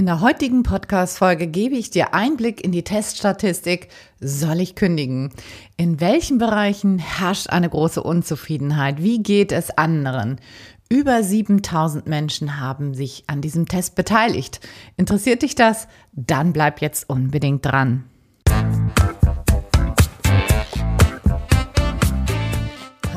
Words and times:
In 0.00 0.06
der 0.06 0.22
heutigen 0.22 0.62
Podcast-Folge 0.62 1.46
gebe 1.46 1.74
ich 1.74 1.90
dir 1.90 2.14
Einblick 2.14 2.64
in 2.64 2.72
die 2.72 2.84
Teststatistik. 2.84 3.88
Soll 4.18 4.60
ich 4.60 4.74
kündigen? 4.74 5.30
In 5.76 6.00
welchen 6.00 6.38
Bereichen 6.38 6.98
herrscht 6.98 7.50
eine 7.50 7.68
große 7.68 8.02
Unzufriedenheit? 8.02 9.02
Wie 9.02 9.22
geht 9.22 9.52
es 9.52 9.76
anderen? 9.76 10.40
Über 10.88 11.22
7000 11.22 12.06
Menschen 12.06 12.58
haben 12.58 12.94
sich 12.94 13.24
an 13.26 13.42
diesem 13.42 13.68
Test 13.68 13.94
beteiligt. 13.94 14.60
Interessiert 14.96 15.42
dich 15.42 15.54
das? 15.54 15.86
Dann 16.12 16.54
bleib 16.54 16.80
jetzt 16.80 17.10
unbedingt 17.10 17.66
dran. 17.66 18.04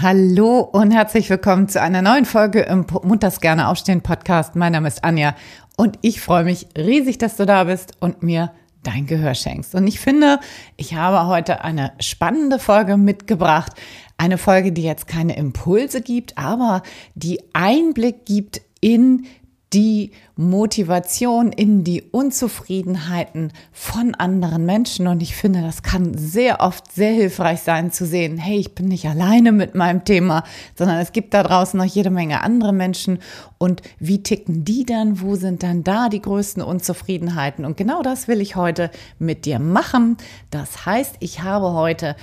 Hallo 0.00 0.60
und 0.60 0.92
herzlich 0.92 1.28
willkommen 1.28 1.68
zu 1.68 1.82
einer 1.82 2.02
neuen 2.02 2.24
Folge 2.24 2.60
im 2.60 2.86
Munters 3.02 3.40
gerne 3.40 3.66
aufstehen 3.66 4.00
Podcast. 4.00 4.54
Mein 4.54 4.70
Name 4.70 4.86
ist 4.86 5.02
Anja 5.02 5.34
und 5.76 5.98
ich 6.02 6.20
freue 6.20 6.44
mich 6.44 6.68
riesig, 6.78 7.18
dass 7.18 7.36
du 7.36 7.46
da 7.46 7.64
bist 7.64 7.94
und 7.98 8.22
mir 8.22 8.52
dein 8.84 9.06
Gehör 9.06 9.34
schenkst. 9.34 9.74
Und 9.74 9.88
ich 9.88 9.98
finde, 9.98 10.38
ich 10.76 10.94
habe 10.94 11.26
heute 11.26 11.64
eine 11.64 11.94
spannende 11.98 12.60
Folge 12.60 12.96
mitgebracht. 12.96 13.72
Eine 14.18 14.38
Folge, 14.38 14.70
die 14.70 14.84
jetzt 14.84 15.08
keine 15.08 15.36
Impulse 15.36 16.00
gibt, 16.00 16.38
aber 16.38 16.84
die 17.16 17.40
Einblick 17.52 18.24
gibt 18.24 18.60
in 18.80 19.26
die 19.72 20.12
Motivation 20.36 21.52
in 21.52 21.84
die 21.84 22.02
Unzufriedenheiten 22.02 23.52
von 23.72 24.14
anderen 24.14 24.64
Menschen. 24.64 25.06
Und 25.06 25.22
ich 25.22 25.36
finde, 25.36 25.60
das 25.60 25.82
kann 25.82 26.16
sehr 26.16 26.60
oft 26.60 26.90
sehr 26.92 27.12
hilfreich 27.12 27.60
sein 27.60 27.92
zu 27.92 28.06
sehen, 28.06 28.38
hey, 28.38 28.58
ich 28.58 28.74
bin 28.74 28.86
nicht 28.86 29.06
alleine 29.06 29.52
mit 29.52 29.74
meinem 29.74 30.04
Thema, 30.04 30.44
sondern 30.74 30.98
es 30.98 31.12
gibt 31.12 31.34
da 31.34 31.42
draußen 31.42 31.76
noch 31.76 31.84
jede 31.84 32.10
Menge 32.10 32.42
andere 32.42 32.72
Menschen. 32.72 33.18
Und 33.58 33.82
wie 33.98 34.22
ticken 34.22 34.64
die 34.64 34.86
dann? 34.86 35.20
Wo 35.20 35.34
sind 35.34 35.62
dann 35.62 35.84
da 35.84 36.08
die 36.08 36.22
größten 36.22 36.62
Unzufriedenheiten? 36.62 37.64
Und 37.64 37.76
genau 37.76 38.02
das 38.02 38.26
will 38.26 38.40
ich 38.40 38.56
heute 38.56 38.90
mit 39.18 39.44
dir 39.44 39.58
machen. 39.58 40.16
Das 40.50 40.86
heißt, 40.86 41.16
ich 41.20 41.42
habe 41.42 41.72
heute 41.72 42.16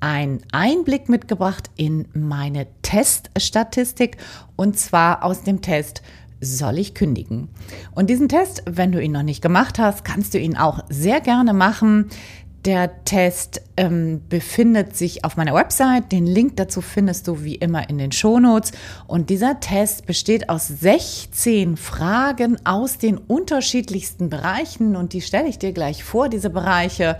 einen 0.00 0.40
Einblick 0.52 1.08
mitgebracht 1.08 1.70
in 1.76 2.06
meine 2.14 2.66
Teststatistik 2.82 4.16
und 4.56 4.78
zwar 4.78 5.24
aus 5.24 5.42
dem 5.42 5.60
Test 5.60 6.02
soll 6.40 6.78
ich 6.78 6.94
kündigen? 6.94 7.48
Und 7.94 8.10
diesen 8.10 8.28
Test, 8.28 8.62
wenn 8.66 8.92
du 8.92 9.02
ihn 9.02 9.12
noch 9.12 9.22
nicht 9.22 9.42
gemacht 9.42 9.78
hast, 9.78 10.04
kannst 10.04 10.34
du 10.34 10.38
ihn 10.38 10.56
auch 10.56 10.84
sehr 10.88 11.20
gerne 11.20 11.52
machen. 11.52 12.10
Der 12.64 13.04
Test 13.04 13.62
ähm, 13.76 14.20
befindet 14.28 14.96
sich 14.96 15.24
auf 15.24 15.36
meiner 15.36 15.54
Website. 15.54 16.10
Den 16.10 16.26
Link 16.26 16.56
dazu 16.56 16.80
findest 16.80 17.28
du 17.28 17.44
wie 17.44 17.54
immer 17.54 17.88
in 17.88 17.98
den 17.98 18.12
Shownotes. 18.12 18.72
Und 19.06 19.30
dieser 19.30 19.60
Test 19.60 20.06
besteht 20.06 20.48
aus 20.50 20.66
16 20.66 21.76
Fragen 21.76 22.58
aus 22.66 22.98
den 22.98 23.16
unterschiedlichsten 23.16 24.28
Bereichen. 24.28 24.96
Und 24.96 25.12
die 25.12 25.20
stelle 25.20 25.48
ich 25.48 25.58
dir 25.58 25.72
gleich 25.72 26.02
vor, 26.02 26.28
diese 26.28 26.50
Bereiche. 26.50 27.16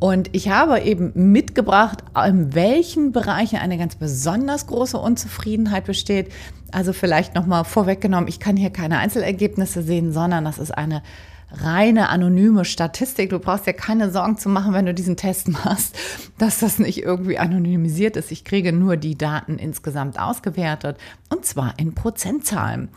Und 0.00 0.30
ich 0.32 0.48
habe 0.48 0.80
eben 0.80 1.12
mitgebracht, 1.14 2.04
in 2.26 2.54
welchen 2.54 3.12
Bereichen 3.12 3.56
eine 3.56 3.78
ganz 3.78 3.96
besonders 3.96 4.66
große 4.66 4.98
Unzufriedenheit 4.98 5.84
besteht. 5.84 6.32
Also 6.74 6.92
vielleicht 6.92 7.34
nochmal 7.34 7.64
vorweggenommen, 7.64 8.28
ich 8.28 8.40
kann 8.40 8.56
hier 8.56 8.70
keine 8.70 8.98
Einzelergebnisse 8.98 9.82
sehen, 9.82 10.12
sondern 10.12 10.44
das 10.44 10.58
ist 10.58 10.72
eine 10.72 11.02
reine 11.50 12.08
anonyme 12.08 12.64
Statistik. 12.64 13.30
Du 13.30 13.38
brauchst 13.38 13.66
ja 13.66 13.72
keine 13.72 14.10
Sorgen 14.10 14.36
zu 14.38 14.48
machen, 14.48 14.72
wenn 14.72 14.86
du 14.86 14.94
diesen 14.94 15.16
Test 15.16 15.48
machst, 15.64 15.96
dass 16.38 16.58
das 16.58 16.78
nicht 16.78 17.02
irgendwie 17.02 17.38
anonymisiert 17.38 18.16
ist. 18.16 18.32
Ich 18.32 18.44
kriege 18.44 18.72
nur 18.72 18.96
die 18.96 19.16
Daten 19.16 19.58
insgesamt 19.58 20.18
ausgewertet 20.18 20.98
und 21.30 21.44
zwar 21.44 21.74
in 21.78 21.94
Prozentzahlen. 21.94 22.88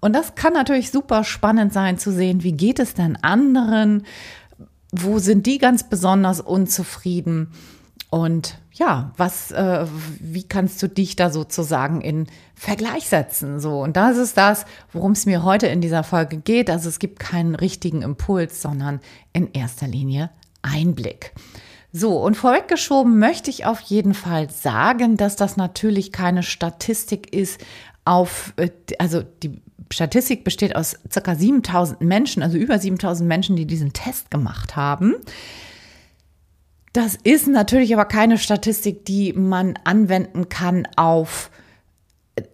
Und 0.00 0.14
das 0.14 0.34
kann 0.34 0.52
natürlich 0.52 0.90
super 0.90 1.22
spannend 1.22 1.72
sein 1.72 1.96
zu 1.96 2.10
sehen, 2.10 2.42
wie 2.42 2.52
geht 2.52 2.80
es 2.80 2.94
denn 2.94 3.16
anderen? 3.22 4.04
wo 4.92 5.18
sind 5.18 5.46
die 5.46 5.58
ganz 5.58 5.88
besonders 5.88 6.40
unzufrieden? 6.40 7.48
Und 8.10 8.58
ja, 8.72 9.12
was, 9.16 9.50
äh, 9.50 9.86
wie 10.18 10.44
kannst 10.44 10.82
du 10.82 10.88
dich 10.88 11.14
da 11.14 11.30
sozusagen 11.30 12.00
in 12.00 12.26
Vergleich 12.54 13.08
setzen? 13.08 13.60
So, 13.60 13.82
und 13.82 13.96
das 13.96 14.16
ist 14.16 14.36
das, 14.36 14.64
worum 14.92 15.12
es 15.12 15.26
mir 15.26 15.42
heute 15.42 15.66
in 15.66 15.80
dieser 15.80 16.04
Folge 16.04 16.38
geht. 16.38 16.70
Also 16.70 16.88
es 16.88 16.98
gibt 16.98 17.18
keinen 17.18 17.54
richtigen 17.54 18.02
Impuls, 18.02 18.62
sondern 18.62 19.00
in 19.32 19.52
erster 19.52 19.86
Linie 19.86 20.30
Einblick. 20.62 21.32
So, 21.92 22.18
und 22.18 22.36
vorweggeschoben 22.36 23.18
möchte 23.18 23.50
ich 23.50 23.66
auf 23.66 23.80
jeden 23.80 24.14
Fall 24.14 24.48
sagen, 24.48 25.18
dass 25.18 25.36
das 25.36 25.58
natürlich 25.58 26.10
keine 26.10 26.42
Statistik 26.42 27.34
ist 27.34 27.60
auf, 28.06 28.54
äh, 28.56 28.70
also 28.98 29.22
die 29.42 29.60
Statistik 29.90 30.44
besteht 30.44 30.74
aus 30.74 30.96
ca. 31.12 31.34
7000 31.34 32.00
Menschen, 32.00 32.42
also 32.42 32.56
über 32.56 32.78
7000 32.78 33.28
Menschen, 33.28 33.56
die 33.56 33.66
diesen 33.66 33.92
Test 33.92 34.30
gemacht 34.30 34.74
haben. 34.76 35.16
Das 36.92 37.16
ist 37.22 37.48
natürlich 37.48 37.94
aber 37.94 38.04
keine 38.04 38.36
Statistik, 38.36 39.04
die 39.06 39.32
man 39.32 39.78
anwenden 39.84 40.50
kann 40.50 40.86
auf, 40.96 41.50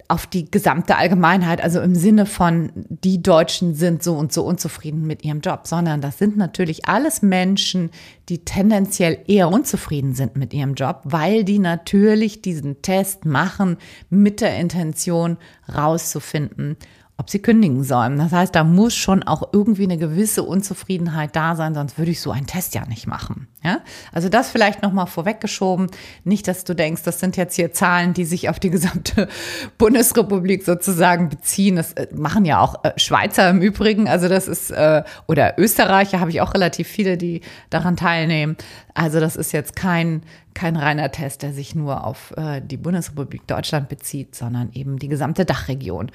auf 0.07 0.27
die 0.27 0.49
gesamte 0.49 0.95
Allgemeinheit, 0.95 1.61
also 1.61 1.81
im 1.81 1.93
Sinne 1.93 2.25
von, 2.25 2.71
die 2.75 3.21
Deutschen 3.21 3.75
sind 3.75 4.01
so 4.01 4.15
und 4.15 4.31
so 4.31 4.45
unzufrieden 4.45 5.05
mit 5.05 5.25
ihrem 5.25 5.41
Job, 5.41 5.67
sondern 5.67 5.99
das 5.99 6.17
sind 6.17 6.37
natürlich 6.37 6.87
alles 6.87 7.21
Menschen, 7.21 7.89
die 8.29 8.45
tendenziell 8.45 9.19
eher 9.27 9.49
unzufrieden 9.49 10.13
sind 10.13 10.37
mit 10.37 10.53
ihrem 10.53 10.73
Job, 10.73 11.01
weil 11.03 11.43
die 11.43 11.59
natürlich 11.59 12.41
diesen 12.41 12.81
Test 12.81 13.25
machen 13.25 13.77
mit 14.09 14.39
der 14.39 14.57
Intention 14.57 15.37
rauszufinden, 15.73 16.77
ob 17.19 17.29
sie 17.29 17.39
kündigen 17.39 17.83
sollen. 17.83 18.17
Das 18.17 18.31
heißt, 18.31 18.55
da 18.55 18.63
muss 18.63 18.95
schon 18.95 19.23
auch 19.23 19.49
irgendwie 19.51 19.83
eine 19.83 19.97
gewisse 19.97 20.41
Unzufriedenheit 20.41 21.35
da 21.35 21.57
sein, 21.57 21.75
sonst 21.75 21.97
würde 21.97 22.11
ich 22.11 22.21
so 22.21 22.31
einen 22.31 22.47
Test 22.47 22.75
ja 22.75 22.85
nicht 22.85 23.07
machen. 23.07 23.49
Ja? 23.61 23.81
Also 24.13 24.29
das 24.29 24.49
vielleicht 24.49 24.83
nochmal 24.83 25.05
vorweggeschoben. 25.05 25.87
Nicht, 26.23 26.47
dass 26.47 26.63
du 26.63 26.73
denkst, 26.73 27.03
das 27.03 27.19
sind 27.19 27.35
jetzt 27.35 27.55
hier 27.55 27.73
Zahlen, 27.73 28.13
die 28.13 28.23
sich 28.23 28.47
auf 28.47 28.57
die 28.57 28.69
gesamte 28.69 29.27
Bundesrepublik 29.77 30.63
sozusagen 30.63 31.27
beziehen. 31.27 31.75
Das 31.75 31.91
äh, 31.91 32.07
machen 32.15 32.45
ja 32.45 32.61
auch 32.61 32.85
äh, 32.85 32.93
Schweizer 32.95 33.49
im 33.49 33.61
Übrigen. 33.61 34.07
Also 34.07 34.29
das 34.29 34.47
ist, 34.47 34.71
äh, 34.71 35.03
oder 35.27 35.59
Österreicher 35.59 36.21
habe 36.21 36.29
ich 36.29 36.39
auch 36.39 36.53
relativ 36.53 36.87
viele, 36.87 37.17
die 37.17 37.41
daran 37.69 37.97
teilnehmen. 37.97 38.55
Also 38.93 39.19
das 39.19 39.35
ist 39.35 39.51
jetzt 39.51 39.75
kein, 39.75 40.23
kein 40.53 40.77
reiner 40.77 41.11
Test, 41.11 41.43
der 41.43 41.53
sich 41.53 41.75
nur 41.75 42.05
auf 42.05 42.33
die 42.63 42.77
Bundesrepublik 42.77 43.47
Deutschland 43.47 43.87
bezieht, 43.87 44.35
sondern 44.35 44.71
eben 44.73 44.99
die 44.99 45.07
gesamte 45.07 45.45
Dachregion. 45.45 46.11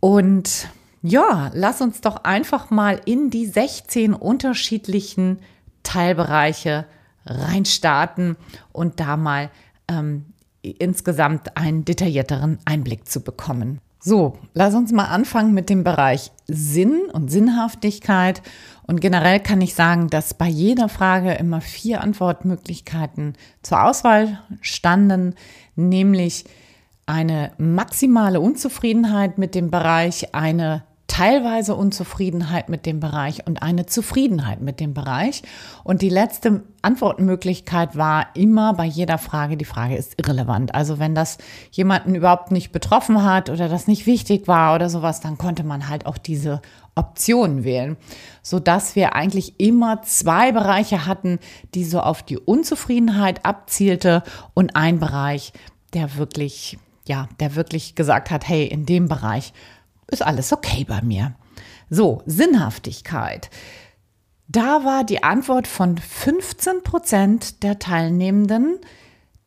Und 0.00 0.68
ja, 1.02 1.50
lass 1.54 1.80
uns 1.80 2.00
doch 2.00 2.24
einfach 2.24 2.70
mal 2.70 3.00
in 3.04 3.30
die 3.30 3.46
16 3.46 4.14
unterschiedlichen 4.14 5.38
Teilbereiche 5.82 6.86
reinstarten 7.24 8.36
und 8.72 9.00
da 9.00 9.16
mal 9.16 9.50
ähm, 9.88 10.26
insgesamt 10.62 11.56
einen 11.56 11.84
detaillierteren 11.84 12.58
Einblick 12.64 13.08
zu 13.08 13.20
bekommen. 13.20 13.80
So, 14.00 14.38
lass 14.54 14.74
uns 14.74 14.92
mal 14.92 15.06
anfangen 15.06 15.54
mit 15.54 15.68
dem 15.70 15.82
Bereich 15.82 16.30
Sinn 16.46 17.02
und 17.12 17.30
Sinnhaftigkeit. 17.30 18.42
Und 18.86 19.00
generell 19.00 19.40
kann 19.40 19.60
ich 19.60 19.74
sagen, 19.74 20.08
dass 20.08 20.34
bei 20.34 20.46
jeder 20.46 20.88
Frage 20.88 21.34
immer 21.34 21.60
vier 21.60 22.00
Antwortmöglichkeiten 22.00 23.34
zur 23.62 23.82
Auswahl 23.82 24.38
standen, 24.60 25.34
nämlich 25.74 26.44
eine 27.08 27.52
maximale 27.56 28.40
Unzufriedenheit 28.40 29.38
mit 29.38 29.54
dem 29.54 29.70
Bereich, 29.70 30.34
eine 30.34 30.84
teilweise 31.06 31.74
Unzufriedenheit 31.74 32.68
mit 32.68 32.84
dem 32.84 33.00
Bereich 33.00 33.46
und 33.46 33.62
eine 33.62 33.86
Zufriedenheit 33.86 34.60
mit 34.60 34.78
dem 34.78 34.92
Bereich. 34.92 35.42
Und 35.84 36.02
die 36.02 36.10
letzte 36.10 36.62
Antwortmöglichkeit 36.82 37.96
war 37.96 38.26
immer 38.34 38.74
bei 38.74 38.84
jeder 38.84 39.16
Frage, 39.16 39.56
die 39.56 39.64
Frage 39.64 39.96
ist 39.96 40.14
irrelevant. 40.18 40.74
Also 40.74 40.98
wenn 40.98 41.14
das 41.14 41.38
jemanden 41.70 42.14
überhaupt 42.14 42.52
nicht 42.52 42.72
betroffen 42.72 43.24
hat 43.24 43.48
oder 43.48 43.70
das 43.70 43.86
nicht 43.86 44.06
wichtig 44.06 44.46
war 44.46 44.74
oder 44.74 44.90
sowas, 44.90 45.20
dann 45.20 45.38
konnte 45.38 45.64
man 45.64 45.88
halt 45.88 46.04
auch 46.04 46.18
diese 46.18 46.60
Optionen 46.94 47.64
wählen, 47.64 47.96
so 48.42 48.60
dass 48.60 48.96
wir 48.96 49.14
eigentlich 49.14 49.58
immer 49.58 50.02
zwei 50.02 50.52
Bereiche 50.52 51.06
hatten, 51.06 51.38
die 51.74 51.84
so 51.84 52.00
auf 52.00 52.22
die 52.22 52.38
Unzufriedenheit 52.38 53.46
abzielte 53.46 54.22
und 54.52 54.76
ein 54.76 54.98
Bereich, 54.98 55.52
der 55.94 56.16
wirklich 56.16 56.76
ja, 57.08 57.28
der 57.40 57.56
wirklich 57.56 57.94
gesagt 57.94 58.30
hat, 58.30 58.48
hey, 58.48 58.66
in 58.66 58.86
dem 58.86 59.08
Bereich 59.08 59.52
ist 60.10 60.22
alles 60.22 60.52
okay 60.52 60.84
bei 60.84 61.02
mir. 61.02 61.34
So, 61.90 62.22
Sinnhaftigkeit. 62.26 63.50
Da 64.46 64.84
war 64.84 65.04
die 65.04 65.22
Antwort 65.22 65.66
von 65.66 65.98
15 65.98 66.82
Prozent 66.82 67.62
der 67.62 67.78
Teilnehmenden, 67.78 68.78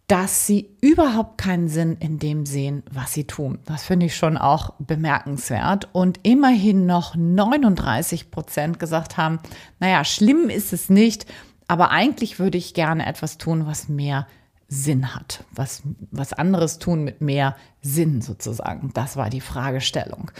dass 0.08 0.46
sie 0.46 0.76
überhaupt 0.82 1.38
keinen 1.38 1.70
Sinn 1.70 1.96
in 2.00 2.20
dem 2.20 2.46
sehen, 2.46 2.84
was 2.92 3.14
sie 3.14 3.26
tun. 3.26 3.60
Das 3.66 3.84
finde 3.84 4.08
ich 4.08 4.16
schon 4.16 4.38
auch 4.38 4.74
bemerkenswert. 4.78 5.88
Und 5.94 6.20
immerhin 6.24 6.86
noch 6.86 7.16
39 7.16 8.30
Prozent 8.30 8.78
gesagt 8.78 9.16
haben, 9.16 9.40
naja, 9.80 10.04
schlimm 10.04 10.50
ist 10.50 10.74
es 10.74 10.90
nicht, 10.90 11.26
aber 11.68 11.92
eigentlich 11.92 12.40
würde 12.40 12.58
ich 12.58 12.74
gerne 12.74 13.06
etwas 13.06 13.38
tun, 13.38 13.66
was 13.66 13.88
mehr 13.88 14.28
Sinn 14.74 15.14
hat, 15.14 15.44
was, 15.52 15.84
was 16.12 16.32
anderes 16.32 16.80
tun 16.80 17.04
mit 17.04 17.20
mehr 17.20 17.58
Sinn 17.82 18.22
sozusagen. 18.22 18.92
Das 18.94 19.18
war 19.18 19.30
die 19.30 19.42
Fragestellung. 19.42 20.32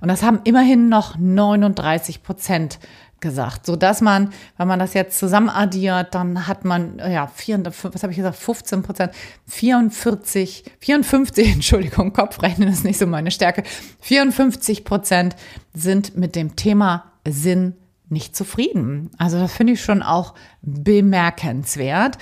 Und 0.00 0.08
das 0.08 0.24
haben 0.24 0.40
immerhin 0.42 0.88
noch 0.88 1.16
39 1.16 2.24
Prozent 2.24 2.80
gesagt, 3.20 3.64
so 3.64 3.76
dass 3.76 4.00
man, 4.00 4.30
wenn 4.56 4.66
man 4.66 4.80
das 4.80 4.92
jetzt 4.94 5.20
zusammen 5.20 5.48
addiert, 5.48 6.16
dann 6.16 6.48
hat 6.48 6.64
man, 6.64 6.98
ja, 6.98 7.28
4, 7.28 7.64
was 7.64 8.02
habe 8.02 8.10
ich 8.10 8.16
gesagt, 8.16 8.34
15 8.34 8.82
Prozent, 8.82 9.12
44, 9.46 10.64
54, 10.80 11.52
Entschuldigung, 11.52 12.12
Kopfrechnen 12.12 12.68
ist 12.68 12.84
nicht 12.84 12.98
so 12.98 13.06
meine 13.06 13.30
Stärke, 13.30 13.62
54 14.00 14.84
Prozent 14.84 15.36
sind 15.74 16.16
mit 16.16 16.34
dem 16.34 16.56
Thema 16.56 17.12
Sinn 17.24 17.76
nicht 18.08 18.34
zufrieden. 18.34 19.10
Also 19.16 19.38
das 19.38 19.52
finde 19.52 19.74
ich 19.74 19.82
schon 19.82 20.02
auch 20.02 20.34
bemerkenswert. 20.62 22.18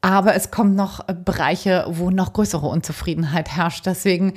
Aber 0.00 0.34
es 0.34 0.50
kommen 0.50 0.74
noch 0.74 1.04
Bereiche, 1.06 1.84
wo 1.88 2.10
noch 2.10 2.32
größere 2.32 2.66
Unzufriedenheit 2.66 3.50
herrscht. 3.50 3.84
Deswegen, 3.86 4.34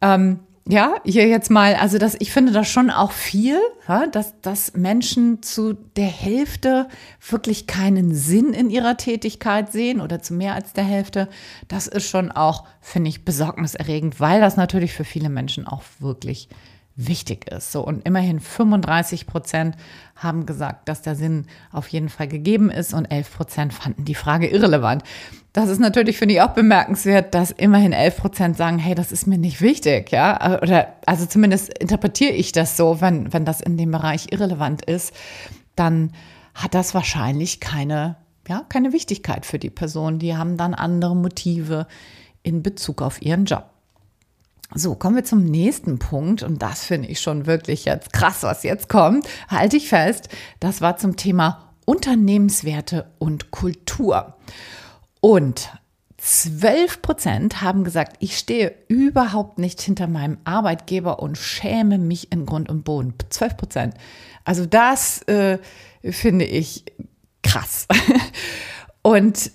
ähm, 0.00 0.40
ja, 0.68 0.94
hier 1.04 1.26
jetzt 1.26 1.50
mal, 1.50 1.74
also 1.74 1.98
das, 1.98 2.16
ich 2.20 2.30
finde 2.30 2.52
das 2.52 2.68
schon 2.68 2.88
auch 2.90 3.10
viel, 3.10 3.58
ja, 3.88 4.06
dass, 4.06 4.40
dass 4.42 4.74
Menschen 4.74 5.42
zu 5.42 5.72
der 5.72 6.06
Hälfte 6.06 6.86
wirklich 7.28 7.66
keinen 7.66 8.14
Sinn 8.14 8.52
in 8.52 8.70
ihrer 8.70 8.96
Tätigkeit 8.96 9.72
sehen 9.72 10.00
oder 10.00 10.22
zu 10.22 10.34
mehr 10.34 10.54
als 10.54 10.72
der 10.72 10.84
Hälfte. 10.84 11.28
Das 11.66 11.88
ist 11.88 12.08
schon 12.08 12.30
auch, 12.30 12.64
finde 12.80 13.08
ich, 13.08 13.24
besorgniserregend, 13.24 14.20
weil 14.20 14.40
das 14.40 14.56
natürlich 14.56 14.92
für 14.92 15.04
viele 15.04 15.30
Menschen 15.30 15.66
auch 15.66 15.82
wirklich 15.98 16.48
wichtig 16.96 17.50
ist. 17.50 17.72
So, 17.72 17.84
und 17.84 18.06
immerhin 18.06 18.40
35 18.40 19.26
Prozent 19.26 19.76
haben 20.16 20.46
gesagt, 20.46 20.88
dass 20.88 21.02
der 21.02 21.16
Sinn 21.16 21.46
auf 21.72 21.88
jeden 21.88 22.08
Fall 22.08 22.28
gegeben 22.28 22.70
ist 22.70 22.92
und 22.92 23.06
11 23.06 23.34
Prozent 23.34 23.74
fanden 23.74 24.04
die 24.04 24.14
Frage 24.14 24.48
irrelevant. 24.48 25.02
Das 25.52 25.68
ist 25.68 25.80
natürlich, 25.80 26.18
finde 26.18 26.34
ich, 26.34 26.42
auch 26.42 26.52
bemerkenswert, 26.52 27.34
dass 27.34 27.50
immerhin 27.50 27.92
11 27.92 28.16
Prozent 28.16 28.56
sagen, 28.56 28.78
hey, 28.78 28.94
das 28.94 29.12
ist 29.12 29.26
mir 29.26 29.38
nicht 29.38 29.60
wichtig, 29.60 30.10
ja. 30.10 30.60
Oder, 30.62 30.94
also 31.06 31.26
zumindest 31.26 31.76
interpretiere 31.78 32.32
ich 32.32 32.52
das 32.52 32.76
so, 32.76 33.00
wenn, 33.00 33.32
wenn 33.32 33.44
das 33.44 33.60
in 33.60 33.76
dem 33.76 33.90
Bereich 33.90 34.30
irrelevant 34.30 34.84
ist, 34.84 35.12
dann 35.76 36.12
hat 36.54 36.74
das 36.74 36.94
wahrscheinlich 36.94 37.60
keine, 37.60 38.16
ja, 38.48 38.64
keine 38.68 38.92
Wichtigkeit 38.92 39.46
für 39.46 39.58
die 39.58 39.70
Person. 39.70 40.18
Die 40.18 40.36
haben 40.36 40.56
dann 40.56 40.74
andere 40.74 41.16
Motive 41.16 41.86
in 42.42 42.62
Bezug 42.62 43.02
auf 43.02 43.22
ihren 43.22 43.44
Job. 43.44 43.71
So, 44.74 44.94
kommen 44.94 45.16
wir 45.16 45.24
zum 45.24 45.44
nächsten 45.44 45.98
Punkt 45.98 46.42
und 46.42 46.62
das 46.62 46.84
finde 46.84 47.08
ich 47.08 47.20
schon 47.20 47.46
wirklich 47.46 47.84
jetzt 47.84 48.12
krass, 48.12 48.42
was 48.42 48.62
jetzt 48.62 48.88
kommt. 48.88 49.28
Halte 49.48 49.76
ich 49.76 49.88
fest, 49.88 50.28
das 50.60 50.80
war 50.80 50.96
zum 50.96 51.16
Thema 51.16 51.74
Unternehmenswerte 51.84 53.10
und 53.18 53.50
Kultur. 53.50 54.36
Und 55.20 55.70
12 56.16 57.02
Prozent 57.02 57.62
haben 57.62 57.84
gesagt, 57.84 58.16
ich 58.20 58.38
stehe 58.38 58.74
überhaupt 58.88 59.58
nicht 59.58 59.80
hinter 59.80 60.06
meinem 60.06 60.38
Arbeitgeber 60.44 61.18
und 61.18 61.36
schäme 61.36 61.98
mich 61.98 62.32
in 62.32 62.46
Grund 62.46 62.70
und 62.70 62.84
Boden. 62.84 63.14
12 63.28 63.56
Prozent. 63.56 63.94
Also 64.44 64.64
das 64.64 65.22
äh, 65.22 65.58
finde 66.02 66.44
ich 66.44 66.84
krass. 67.42 67.86
Und 69.02 69.50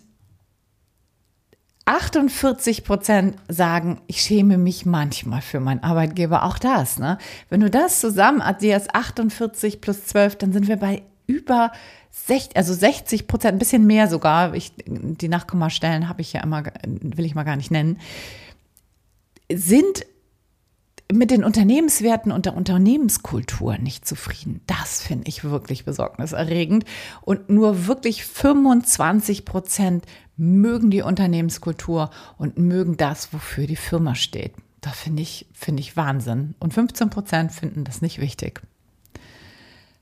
48 1.88 2.84
Prozent 2.84 3.38
sagen, 3.48 4.02
ich 4.08 4.22
schäme 4.22 4.58
mich 4.58 4.86
manchmal 4.86 5.42
für 5.42 5.62
meinen 5.62 5.84
Arbeitgeber. 5.84 6.44
Auch 6.44 6.60
das, 6.60 7.00
ne? 7.00 7.18
Wenn 7.50 7.62
du 7.62 7.70
das 7.70 8.02
zusammen 8.02 8.42
addierst, 8.42 8.94
48 8.94 9.80
plus 9.80 10.06
12, 10.06 10.36
dann 10.36 10.52
sind 10.52 10.68
wir 10.68 10.76
bei 10.76 11.04
über 11.28 11.72
60, 12.12 12.58
also 12.58 12.74
60 12.74 13.28
Prozent, 13.28 13.56
ein 13.56 13.60
bisschen 13.60 13.88
mehr 13.88 14.10
sogar. 14.10 14.54
Ich, 14.54 14.74
die 14.86 15.30
Nachkommastellen 15.30 16.10
habe 16.10 16.22
ich 16.22 16.34
ja 16.34 16.44
immer, 16.44 16.64
will 16.86 17.26
ich 17.26 17.36
mal 17.36 17.44
gar 17.44 17.56
nicht 17.56 17.72
nennen, 17.72 18.00
sind 19.50 20.06
mit 21.12 21.32
den 21.32 21.44
Unternehmenswerten 21.44 22.32
und 22.32 22.46
der 22.46 22.56
Unternehmenskultur 22.56 23.78
nicht 23.78 24.06
zufrieden. 24.06 24.62
Das 24.68 25.02
finde 25.02 25.30
ich 25.30 25.44
wirklich 25.44 25.86
besorgniserregend. 25.86 26.86
Und 27.22 27.50
nur 27.50 27.88
wirklich 27.88 28.26
25 28.26 29.46
Prozent 29.46 30.06
mögen 30.36 30.92
die 30.92 31.02
Unternehmenskultur 31.02 32.10
und 32.38 32.58
mögen 32.58 32.98
das, 32.98 33.34
wofür 33.34 33.68
die 33.68 33.76
Firma 33.76 34.16
steht. 34.16 34.54
Das 34.82 34.98
finde 34.98 35.24
ich, 35.24 35.48
finde 35.54 35.82
ich 35.82 35.98
Wahnsinn. 35.98 36.56
Und 36.60 36.74
15 36.74 37.10
Prozent 37.10 37.52
finden 37.52 37.84
das 37.84 38.02
nicht 38.02 38.20
wichtig. 38.20 38.62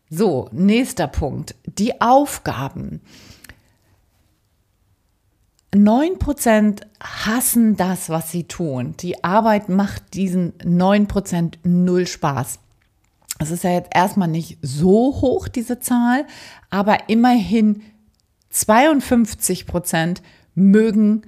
So, 0.09 0.49
nächster 0.51 1.07
Punkt. 1.07 1.55
Die 1.65 2.01
Aufgaben. 2.01 3.01
9% 5.75 6.81
hassen 7.01 7.75
das, 7.77 8.09
was 8.09 8.31
sie 8.31 8.45
tun. 8.45 8.95
Die 8.99 9.23
Arbeit 9.23 9.69
macht 9.69 10.13
diesen 10.13 10.53
9% 10.59 11.59
null 11.63 12.07
Spaß. 12.07 12.59
Es 13.39 13.51
ist 13.51 13.63
ja 13.63 13.71
jetzt 13.71 13.91
erstmal 13.93 14.27
nicht 14.27 14.57
so 14.61 15.21
hoch, 15.21 15.47
diese 15.47 15.79
Zahl, 15.79 16.25
aber 16.69 17.09
immerhin 17.09 17.81
52% 18.53 20.17
mögen 20.55 21.23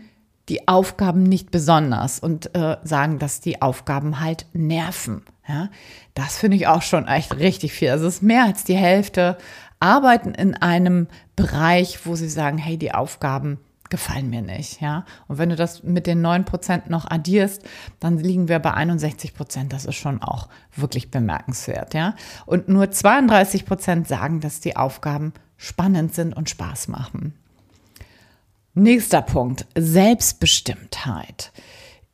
die 0.47 0.67
Aufgaben 0.69 1.23
nicht 1.23 1.51
besonders 1.51 2.19
und 2.19 2.55
äh, 2.55 2.77
sagen, 2.83 3.19
dass 3.19 3.41
die 3.41 3.61
Aufgaben 3.61 4.21
halt 4.21 4.45
nerven. 4.53 5.23
Ja, 5.47 5.69
das 6.13 6.37
finde 6.37 6.57
ich 6.57 6.67
auch 6.67 6.81
schon 6.81 7.07
echt 7.07 7.37
richtig 7.37 7.73
viel. 7.73 7.89
Also 7.89 8.07
es 8.07 8.15
ist 8.15 8.23
mehr 8.23 8.45
als 8.45 8.63
die 8.63 8.75
Hälfte 8.75 9.37
arbeiten 9.79 10.33
in 10.33 10.55
einem 10.55 11.07
Bereich, 11.35 12.05
wo 12.05 12.15
sie 12.15 12.29
sagen, 12.29 12.57
hey, 12.57 12.77
die 12.77 12.93
Aufgaben 12.93 13.59
gefallen 13.89 14.29
mir 14.29 14.41
nicht, 14.41 14.81
ja. 14.81 15.05
Und 15.27 15.37
wenn 15.37 15.49
du 15.49 15.55
das 15.55 15.83
mit 15.83 16.07
den 16.07 16.21
neun 16.21 16.45
Prozent 16.45 16.89
noch 16.89 17.09
addierst, 17.09 17.63
dann 17.99 18.17
liegen 18.17 18.47
wir 18.47 18.59
bei 18.59 18.73
61 18.73 19.33
Prozent. 19.33 19.73
Das 19.73 19.85
ist 19.85 19.95
schon 19.95 20.21
auch 20.21 20.49
wirklich 20.75 21.11
bemerkenswert, 21.11 21.93
ja. 21.93 22.15
Und 22.45 22.69
nur 22.69 22.91
32 22.91 23.65
Prozent 23.65 24.07
sagen, 24.07 24.39
dass 24.39 24.59
die 24.59 24.75
Aufgaben 24.75 25.33
spannend 25.57 26.13
sind 26.13 26.35
und 26.35 26.49
Spaß 26.49 26.87
machen. 26.87 27.33
Nächster 28.73 29.23
Punkt, 29.23 29.65
Selbstbestimmtheit. 29.75 31.51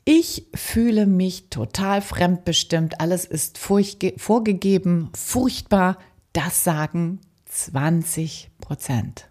Ich 0.06 0.48
fühle 0.54 1.06
mich 1.06 1.50
total 1.50 2.02
fremdbestimmt, 2.02 3.00
alles 3.00 3.26
ist 3.26 3.58
vorgegeben, 3.58 5.10
furchtbar. 5.14 5.98
Das 6.34 6.64
sagen 6.64 7.20
20 7.46 8.50
Prozent 8.60 9.30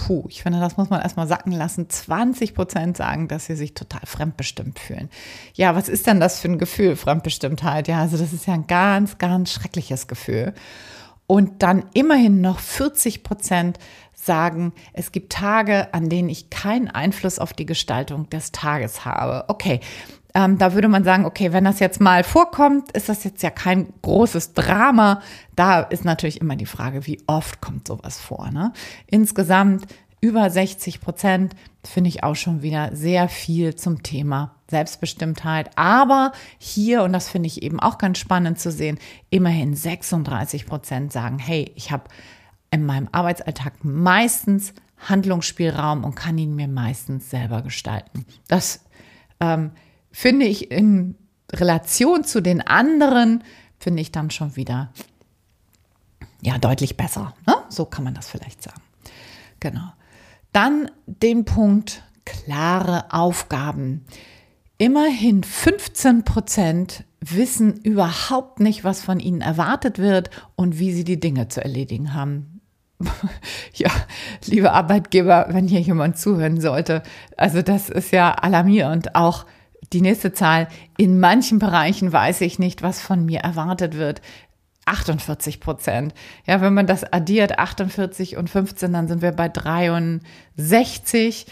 puh, 0.00 0.24
ich 0.28 0.42
finde, 0.42 0.60
das 0.60 0.78
muss 0.78 0.88
man 0.88 1.02
erstmal 1.02 1.26
sacken 1.26 1.52
lassen. 1.52 1.88
20 1.88 2.54
Prozent 2.54 2.96
sagen, 2.96 3.28
dass 3.28 3.46
sie 3.46 3.56
sich 3.56 3.74
total 3.74 4.00
fremdbestimmt 4.04 4.78
fühlen. 4.78 5.10
Ja, 5.54 5.74
was 5.74 5.88
ist 5.88 6.06
denn 6.06 6.20
das 6.20 6.40
für 6.40 6.48
ein 6.48 6.58
Gefühl, 6.58 6.96
Fremdbestimmtheit? 6.96 7.86
Ja, 7.86 8.00
also 8.00 8.16
das 8.16 8.32
ist 8.32 8.46
ja 8.46 8.54
ein 8.54 8.66
ganz, 8.66 9.18
ganz 9.18 9.52
schreckliches 9.52 10.08
Gefühl. 10.08 10.54
Und 11.26 11.62
dann 11.62 11.84
immerhin 11.92 12.40
noch 12.40 12.60
40 12.60 13.22
Prozent 13.22 13.78
sagen, 14.14 14.72
es 14.94 15.12
gibt 15.12 15.32
Tage, 15.32 15.92
an 15.92 16.08
denen 16.08 16.30
ich 16.30 16.48
keinen 16.48 16.88
Einfluss 16.88 17.38
auf 17.38 17.52
die 17.52 17.66
Gestaltung 17.66 18.28
des 18.30 18.52
Tages 18.52 19.04
habe. 19.04 19.44
Okay, 19.48 19.80
ähm, 20.34 20.58
da 20.58 20.74
würde 20.74 20.88
man 20.88 21.04
sagen, 21.04 21.24
okay, 21.24 21.52
wenn 21.52 21.64
das 21.64 21.80
jetzt 21.80 22.00
mal 22.00 22.24
vorkommt, 22.24 22.92
ist 22.92 23.08
das 23.08 23.24
jetzt 23.24 23.42
ja 23.42 23.50
kein 23.50 23.92
großes 24.02 24.52
Drama. 24.54 25.20
Da 25.56 25.80
ist 25.80 26.04
natürlich 26.04 26.40
immer 26.40 26.56
die 26.56 26.66
Frage, 26.66 27.06
wie 27.06 27.20
oft 27.26 27.60
kommt 27.60 27.88
sowas 27.88 28.20
vor. 28.20 28.50
Ne? 28.50 28.72
Insgesamt 29.06 29.86
über 30.20 30.48
60 30.50 31.00
Prozent 31.00 31.54
finde 31.84 32.08
ich 32.08 32.22
auch 32.22 32.36
schon 32.36 32.62
wieder 32.62 32.94
sehr 32.94 33.28
viel 33.28 33.74
zum 33.74 34.02
Thema 34.02 34.54
Selbstbestimmtheit. 34.68 35.70
Aber 35.76 36.32
hier, 36.58 37.02
und 37.02 37.12
das 37.12 37.28
finde 37.28 37.46
ich 37.46 37.62
eben 37.62 37.80
auch 37.80 37.98
ganz 37.98 38.18
spannend 38.18 38.58
zu 38.58 38.70
sehen, 38.70 38.98
immerhin 39.30 39.74
36 39.74 40.66
Prozent 40.66 41.12
sagen, 41.12 41.38
hey, 41.38 41.72
ich 41.74 41.90
habe 41.90 42.04
in 42.70 42.84
meinem 42.84 43.08
Arbeitsalltag 43.10 43.82
meistens 43.82 44.74
Handlungsspielraum 45.08 46.04
und 46.04 46.14
kann 46.14 46.38
ihn 46.38 46.54
mir 46.54 46.68
meistens 46.68 47.30
selber 47.30 47.62
gestalten. 47.62 48.26
Das 48.48 48.84
ähm, 49.40 49.72
finde 50.12 50.46
ich 50.46 50.70
in 50.70 51.16
Relation 51.52 52.24
zu 52.24 52.40
den 52.40 52.60
anderen, 52.60 53.44
finde 53.78 54.02
ich 54.02 54.12
dann 54.12 54.30
schon 54.30 54.56
wieder 54.56 54.92
ja 56.42 56.58
deutlich 56.58 56.96
besser. 56.96 57.34
Ne? 57.46 57.54
So 57.68 57.84
kann 57.84 58.04
man 58.04 58.14
das 58.14 58.28
vielleicht 58.28 58.62
sagen. 58.62 58.80
Genau. 59.60 59.92
Dann 60.52 60.90
den 61.06 61.44
Punkt 61.44 62.02
klare 62.24 63.12
Aufgaben. 63.12 64.04
Immerhin 64.78 65.42
15 65.44 66.24
Prozent 66.24 67.04
wissen 67.20 67.76
überhaupt 67.82 68.60
nicht, 68.60 68.82
was 68.82 69.02
von 69.02 69.20
ihnen 69.20 69.42
erwartet 69.42 69.98
wird 69.98 70.30
und 70.56 70.78
wie 70.78 70.92
sie 70.92 71.04
die 71.04 71.20
Dinge 71.20 71.48
zu 71.48 71.62
erledigen 71.62 72.14
haben. 72.14 72.60
ja, 73.74 73.90
liebe 74.46 74.72
Arbeitgeber, 74.72 75.48
wenn 75.50 75.68
hier 75.68 75.80
jemand 75.80 76.18
zuhören 76.18 76.60
sollte, 76.60 77.02
also 77.36 77.62
das 77.62 77.90
ist 77.90 78.10
ja 78.10 78.32
alarmierend. 78.32 79.14
Auch 79.14 79.44
die 79.92 80.00
nächste 80.00 80.32
Zahl, 80.32 80.68
in 80.96 81.18
manchen 81.18 81.58
Bereichen 81.58 82.12
weiß 82.12 82.42
ich 82.42 82.58
nicht, 82.58 82.82
was 82.82 83.00
von 83.00 83.24
mir 83.24 83.40
erwartet 83.40 83.96
wird. 83.96 84.22
48 84.86 85.60
Prozent. 85.60 86.14
Ja, 86.46 86.60
wenn 86.60 86.74
man 86.74 86.86
das 86.86 87.04
addiert, 87.12 87.58
48 87.58 88.36
und 88.36 88.50
15, 88.50 88.92
dann 88.92 89.08
sind 89.08 89.22
wir 89.22 89.32
bei 89.32 89.48
63. 89.48 91.46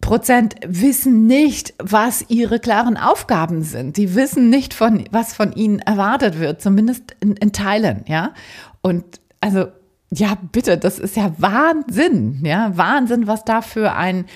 Prozent 0.00 0.56
wissen 0.66 1.26
nicht, 1.26 1.74
was 1.78 2.24
ihre 2.28 2.58
klaren 2.58 2.96
Aufgaben 2.96 3.62
sind. 3.62 3.96
Die 3.96 4.16
wissen 4.16 4.50
nicht 4.50 4.74
von, 4.74 5.04
was 5.12 5.32
von 5.32 5.52
ihnen 5.52 5.78
erwartet 5.78 6.40
wird, 6.40 6.60
zumindest 6.60 7.14
in, 7.20 7.36
in 7.36 7.52
Teilen, 7.52 8.04
ja. 8.08 8.32
Und 8.80 9.04
also, 9.40 9.66
ja, 10.10 10.36
bitte, 10.50 10.76
das 10.76 10.98
ist 10.98 11.16
ja 11.16 11.32
Wahnsinn, 11.38 12.44
ja, 12.44 12.76
Wahnsinn, 12.76 13.28
was 13.28 13.44
da 13.44 13.62
für 13.62 13.92
ein 13.92 14.26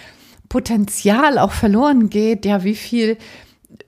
Potenzial 0.49 1.39
auch 1.39 1.53
verloren 1.53 2.11
geht, 2.11 2.45
ja, 2.45 2.65
wie 2.65 2.75
viel 2.75 3.19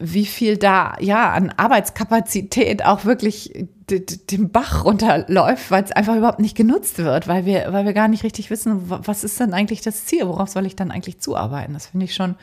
wie 0.00 0.26
viel 0.26 0.56
da 0.56 0.96
ja 1.00 1.32
an 1.32 1.50
Arbeitskapazität 1.56 2.84
auch 2.84 3.04
wirklich 3.04 3.66
den 3.88 4.50
Bach 4.50 4.84
runterläuft, 4.84 5.70
weil 5.70 5.84
es 5.84 5.92
einfach 5.92 6.16
überhaupt 6.16 6.40
nicht 6.40 6.56
genutzt 6.56 6.98
wird, 6.98 7.26
weil 7.26 7.46
wir, 7.46 7.72
weil 7.72 7.86
wir 7.86 7.94
gar 7.94 8.08
nicht 8.08 8.22
richtig 8.22 8.50
wissen, 8.50 8.82
was 8.86 9.24
ist 9.24 9.40
denn 9.40 9.54
eigentlich 9.54 9.80
das 9.80 10.04
Ziel, 10.04 10.26
worauf 10.26 10.48
soll 10.48 10.66
ich 10.66 10.76
dann 10.76 10.90
eigentlich 10.90 11.20
zuarbeiten? 11.20 11.72
Das 11.72 11.86
finde 11.86 12.04
ich 12.04 12.14
schon, 12.14 12.34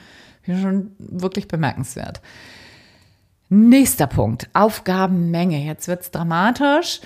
schon 0.48 0.92
wirklich 0.98 1.48
bemerkenswert. 1.48 2.22
Nächster 3.50 4.08
Punkt, 4.08 4.50
Aufgabenmenge. 4.54 5.64
Jetzt 5.64 5.88
wird 5.88 6.02
es 6.02 6.12
dramatisch. 6.12 7.02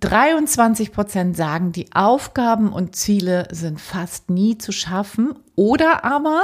23 0.00 0.92
Prozent 0.92 1.36
sagen, 1.36 1.72
die 1.72 1.92
Aufgaben 1.92 2.72
und 2.72 2.94
Ziele 2.94 3.48
sind 3.50 3.80
fast 3.80 4.30
nie 4.30 4.58
zu 4.58 4.72
schaffen 4.72 5.34
oder 5.56 6.04
aber 6.04 6.42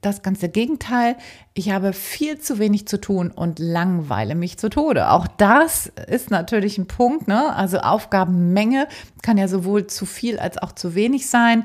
das 0.00 0.22
ganze 0.22 0.48
Gegenteil. 0.48 1.16
Ich 1.54 1.70
habe 1.70 1.92
viel 1.92 2.38
zu 2.38 2.58
wenig 2.58 2.86
zu 2.86 3.00
tun 3.00 3.30
und 3.30 3.58
langweile 3.58 4.34
mich 4.34 4.58
zu 4.58 4.68
Tode. 4.68 5.10
Auch 5.10 5.26
das 5.26 5.86
ist 6.08 6.30
natürlich 6.30 6.78
ein 6.78 6.86
Punkt. 6.86 7.28
Ne? 7.28 7.54
Also 7.54 7.78
Aufgabenmenge 7.78 8.88
kann 9.22 9.38
ja 9.38 9.48
sowohl 9.48 9.86
zu 9.86 10.06
viel 10.06 10.38
als 10.38 10.58
auch 10.58 10.72
zu 10.72 10.94
wenig 10.94 11.26
sein. 11.28 11.64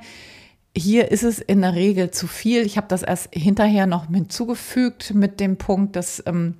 Hier 0.76 1.12
ist 1.12 1.24
es 1.24 1.40
in 1.40 1.62
der 1.62 1.76
Regel 1.76 2.12
zu 2.12 2.28
viel. 2.28 2.66
Ich 2.66 2.78
habe 2.78 2.88
das 2.88 3.04
erst 3.04 3.34
hinterher 3.34 3.88
noch 3.88 4.08
hinzugefügt 4.08 5.14
mit 5.14 5.40
dem 5.40 5.58
Punkt, 5.58 5.96
dass 5.96 6.24
ähm, 6.26 6.56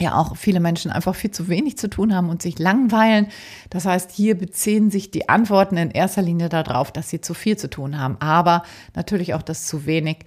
ja 0.00 0.16
auch 0.16 0.36
viele 0.36 0.60
Menschen 0.60 0.90
einfach 0.90 1.14
viel 1.14 1.30
zu 1.30 1.48
wenig 1.48 1.78
zu 1.78 1.88
tun 1.88 2.14
haben 2.14 2.28
und 2.28 2.42
sich 2.42 2.58
langweilen. 2.58 3.28
Das 3.70 3.84
heißt, 3.84 4.10
hier 4.10 4.36
beziehen 4.36 4.90
sich 4.90 5.10
die 5.10 5.28
Antworten 5.28 5.76
in 5.76 5.90
erster 5.90 6.22
Linie 6.22 6.48
darauf, 6.48 6.92
dass 6.92 7.10
sie 7.10 7.20
zu 7.20 7.34
viel 7.34 7.56
zu 7.56 7.70
tun 7.70 7.98
haben, 7.98 8.16
aber 8.20 8.64
natürlich 8.94 9.34
auch 9.34 9.42
das 9.42 9.66
zu 9.66 9.86
wenig 9.86 10.18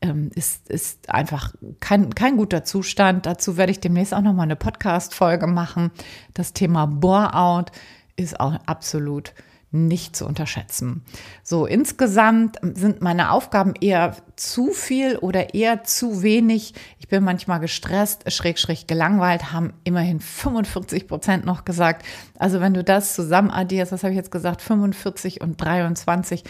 ähm, 0.00 0.30
ist, 0.34 0.68
ist 0.70 1.10
einfach 1.10 1.54
kein, 1.80 2.14
kein 2.14 2.36
guter 2.36 2.64
Zustand. 2.64 3.26
Dazu 3.26 3.56
werde 3.56 3.72
ich 3.72 3.80
demnächst 3.80 4.14
auch 4.14 4.22
nochmal 4.22 4.44
eine 4.44 4.56
Podcast-Folge 4.56 5.46
machen. 5.46 5.90
Das 6.34 6.52
Thema 6.52 6.86
Bore-out 6.86 7.72
ist 8.16 8.38
auch 8.38 8.54
absolut 8.66 9.34
nicht 9.70 10.16
zu 10.16 10.24
unterschätzen. 10.26 11.02
So, 11.42 11.66
insgesamt 11.66 12.56
sind 12.74 13.02
meine 13.02 13.32
Aufgaben 13.32 13.74
eher 13.78 14.16
zu 14.36 14.72
viel 14.72 15.18
oder 15.18 15.54
eher 15.54 15.84
zu 15.84 16.22
wenig. 16.22 16.74
Ich 16.98 17.08
bin 17.08 17.22
manchmal 17.22 17.60
gestresst, 17.60 18.30
schräg, 18.32 18.58
schräg 18.58 18.88
gelangweilt, 18.88 19.52
haben 19.52 19.74
immerhin 19.84 20.20
45 20.20 21.06
Prozent 21.06 21.44
noch 21.44 21.66
gesagt. 21.66 22.04
Also 22.38 22.60
wenn 22.60 22.72
du 22.72 22.82
das 22.82 23.14
zusammen 23.14 23.50
addierst, 23.50 23.92
was 23.92 24.02
habe 24.02 24.12
ich 24.12 24.18
jetzt 24.18 24.30
gesagt, 24.30 24.62
45 24.62 25.42
und 25.42 25.62
23, 25.62 26.44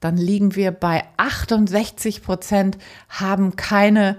dann 0.00 0.16
liegen 0.16 0.54
wir 0.54 0.70
bei 0.70 1.04
68 1.16 2.22
Prozent, 2.22 2.78
haben 3.08 3.56
keine 3.56 4.18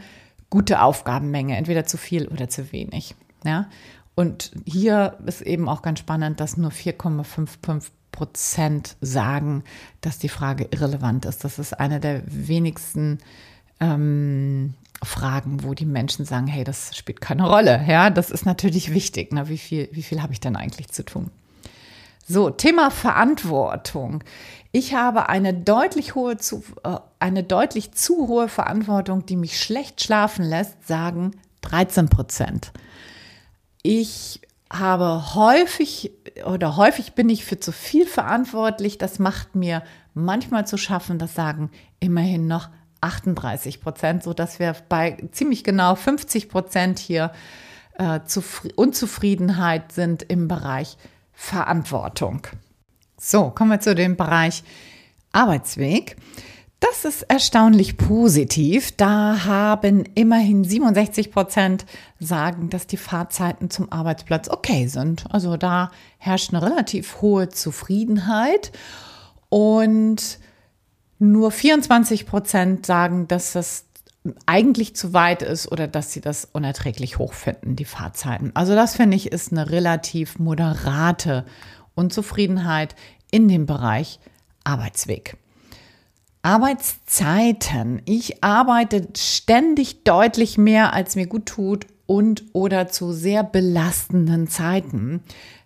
gute 0.49 0.81
Aufgabenmenge, 0.81 1.55
entweder 1.55 1.85
zu 1.85 1.97
viel 1.97 2.27
oder 2.27 2.49
zu 2.49 2.71
wenig. 2.71 3.15
Ja? 3.45 3.69
Und 4.15 4.51
hier 4.65 5.17
ist 5.25 5.41
eben 5.41 5.69
auch 5.69 5.81
ganz 5.81 5.99
spannend, 5.99 6.39
dass 6.39 6.57
nur 6.57 6.71
4,55 6.71 7.91
Prozent 8.19 8.97
sagen, 8.99 9.63
dass 10.01 10.19
die 10.19 10.27
Frage 10.27 10.67
irrelevant 10.71 11.23
ist. 11.25 11.45
Das 11.45 11.57
ist 11.57 11.79
eine 11.79 12.01
der 12.01 12.21
wenigsten 12.25 13.19
ähm, 13.79 14.73
Fragen, 15.01 15.63
wo 15.63 15.73
die 15.73 15.85
Menschen 15.85 16.25
sagen, 16.25 16.47
hey, 16.47 16.65
das 16.65 16.97
spielt 16.97 17.21
keine 17.21 17.47
Rolle. 17.47 17.85
Ja, 17.87 18.09
das 18.09 18.29
ist 18.29 18.45
natürlich 18.45 18.93
wichtig. 18.93 19.29
Na, 19.31 19.47
wie 19.47 19.57
viel, 19.57 19.87
wie 19.93 20.03
viel 20.03 20.21
habe 20.21 20.33
ich 20.33 20.41
denn 20.41 20.57
eigentlich 20.57 20.89
zu 20.89 21.05
tun? 21.05 21.31
So, 22.27 22.49
Thema 22.49 22.91
Verantwortung. 22.91 24.21
Ich 24.73 24.93
habe 24.93 25.29
eine 25.29 25.53
deutlich 25.53 26.15
hohe, 26.15 26.35
zu, 26.35 26.61
äh, 26.83 26.97
eine 27.19 27.43
deutlich 27.43 27.93
zu 27.93 28.27
hohe 28.27 28.49
Verantwortung, 28.49 29.25
die 29.25 29.37
mich 29.37 29.57
schlecht 29.61 30.03
schlafen 30.03 30.43
lässt, 30.43 30.85
sagen 30.85 31.31
13 31.61 32.09
Prozent. 32.09 32.73
Ich 33.81 34.41
habe 34.71 35.33
häufig 35.35 36.11
oder 36.45 36.75
häufig 36.75 37.13
bin 37.13 37.29
ich 37.29 37.43
für 37.43 37.59
zu 37.59 37.71
viel 37.71 38.05
verantwortlich. 38.05 38.97
Das 38.97 39.19
macht 39.19 39.55
mir 39.55 39.83
manchmal 40.13 40.67
zu 40.67 40.77
schaffen. 40.77 41.17
Das 41.17 41.33
sagen 41.33 41.71
immerhin 41.99 42.47
noch 42.47 42.69
38 43.01 43.81
Prozent, 43.81 44.23
so 44.23 44.33
dass 44.33 44.59
wir 44.59 44.75
bei 44.87 45.17
ziemlich 45.31 45.63
genau 45.63 45.95
50 45.95 46.49
Prozent 46.49 46.99
hier 46.99 47.31
äh, 47.97 48.19
Unzufriedenheit 48.75 49.91
sind 49.91 50.23
im 50.23 50.47
Bereich 50.47 50.97
Verantwortung. 51.33 52.41
So, 53.17 53.49
kommen 53.49 53.71
wir 53.71 53.79
zu 53.79 53.95
dem 53.95 54.17
Bereich 54.17 54.63
Arbeitsweg. 55.31 56.15
Das 56.79 57.03
ist 57.03 57.23
erstaunlich 57.23 57.97
positiv. 57.97 58.93
Da 58.95 59.43
haben 59.45 60.05
immerhin 60.15 60.63
67 60.63 61.31
Prozent 61.31 61.85
sagen, 62.19 62.69
dass 62.69 62.87
die 62.87 62.97
Fahrzeiten 62.97 63.69
zum 63.69 63.91
Arbeitsplatz 63.91 64.49
okay 64.49 64.87
sind. 64.87 65.25
Also 65.29 65.57
da 65.57 65.91
herrscht 66.17 66.53
eine 66.53 66.61
relativ 66.61 67.21
hohe 67.21 67.49
Zufriedenheit. 67.49 68.71
Und 69.49 70.39
nur 71.17 71.51
24 71.51 72.25
Prozent 72.25 72.85
sagen, 72.85 73.27
dass 73.27 73.51
das 73.51 73.85
eigentlich 74.45 74.95
zu 74.95 75.13
weit 75.13 75.41
ist 75.41 75.71
oder 75.71 75.87
dass 75.87 76.13
sie 76.13 76.21
das 76.21 76.47
unerträglich 76.51 77.17
hoch 77.17 77.33
finden, 77.33 77.75
die 77.75 77.85
Fahrzeiten. 77.85 78.51
Also 78.53 78.75
das 78.75 78.95
finde 78.95 79.17
ich 79.17 79.31
ist 79.31 79.51
eine 79.51 79.69
relativ 79.69 80.39
moderate 80.39 81.45
Unzufriedenheit 81.95 82.95
in 83.31 83.47
dem 83.47 83.65
Bereich 83.65 84.19
Arbeitsweg. 84.63 85.37
Arbeitszeiten. 86.41 88.01
Ich 88.05 88.43
arbeite 88.43 89.07
ständig 89.15 90.03
deutlich 90.03 90.57
mehr, 90.57 90.93
als 90.93 91.15
mir 91.15 91.27
gut 91.27 91.45
tut 91.45 91.87
und 92.05 92.43
oder 92.53 92.87
zu 92.87 93.11
sehr 93.11 93.43
belastenden 93.43 94.47
Zeiten. 94.47 95.21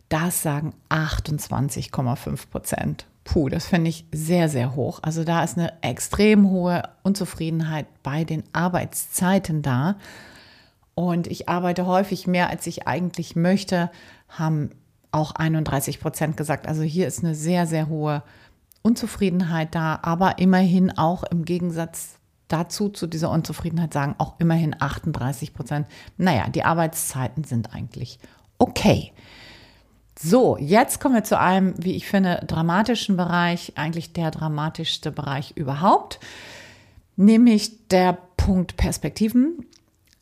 Das 0.10 0.42
sagen 0.42 0.74
28,5 0.90 2.50
Prozent 2.50 3.06
puh, 3.24 3.50
das 3.50 3.66
finde 3.66 3.90
ich 3.90 4.06
sehr, 4.12 4.50
sehr 4.50 4.76
hoch. 4.76 5.00
Also 5.02 5.24
da 5.24 5.44
ist 5.44 5.58
eine 5.58 5.74
extrem 5.82 6.50
hohe 6.50 6.84
Unzufriedenheit 7.04 7.88
bei 8.04 8.24
den 8.24 8.44
Arbeitszeiten 8.54 9.62
da. 9.62 9.96
Und 10.96 11.28
ich 11.28 11.50
arbeite 11.50 11.86
häufig 11.88 12.28
mehr, 12.28 12.50
als 12.50 12.68
ich 12.68 12.88
eigentlich 12.88 13.36
möchte, 13.36 13.90
haben 14.30 14.72
auch 15.12 15.34
31 15.34 16.00
Prozent 16.00 16.38
gesagt. 16.38 16.68
Also 16.68 16.82
hier 16.84 17.08
ist 17.08 17.24
eine 17.24 17.36
sehr, 17.36 17.66
sehr 17.66 17.88
hohe 17.88 18.24
Unzufriedenheit 18.24 18.43
da, 19.76 20.00
aber 20.02 20.40
immerhin 20.40 20.98
auch 20.98 21.24
im 21.24 21.46
Gegensatz 21.46 22.20
dazu, 22.48 22.90
zu 22.90 23.08
dieser 23.08 23.32
Unzufriedenheit 23.32 23.94
sagen 23.94 24.16
auch 24.18 24.40
immerhin 24.40 24.76
38 24.78 25.54
Prozent, 25.54 25.88
naja, 26.18 26.48
die 26.50 26.64
Arbeitszeiten 26.64 27.44
sind 27.44 27.74
eigentlich 27.74 28.20
okay. 28.58 29.12
So, 30.20 30.58
jetzt 30.60 31.00
kommen 31.00 31.16
wir 31.16 31.24
zu 31.24 31.40
einem, 31.40 31.74
wie 31.78 31.96
ich 31.96 32.08
finde, 32.08 32.44
dramatischen 32.46 33.18
Bereich, 33.18 33.74
eigentlich 33.76 34.14
der 34.14 34.32
dramatischste 34.32 35.12
Bereich 35.12 35.52
überhaupt, 35.56 36.20
nämlich 37.16 37.88
der 37.88 38.18
Punkt 38.38 38.78
Perspektiven. 38.78 39.66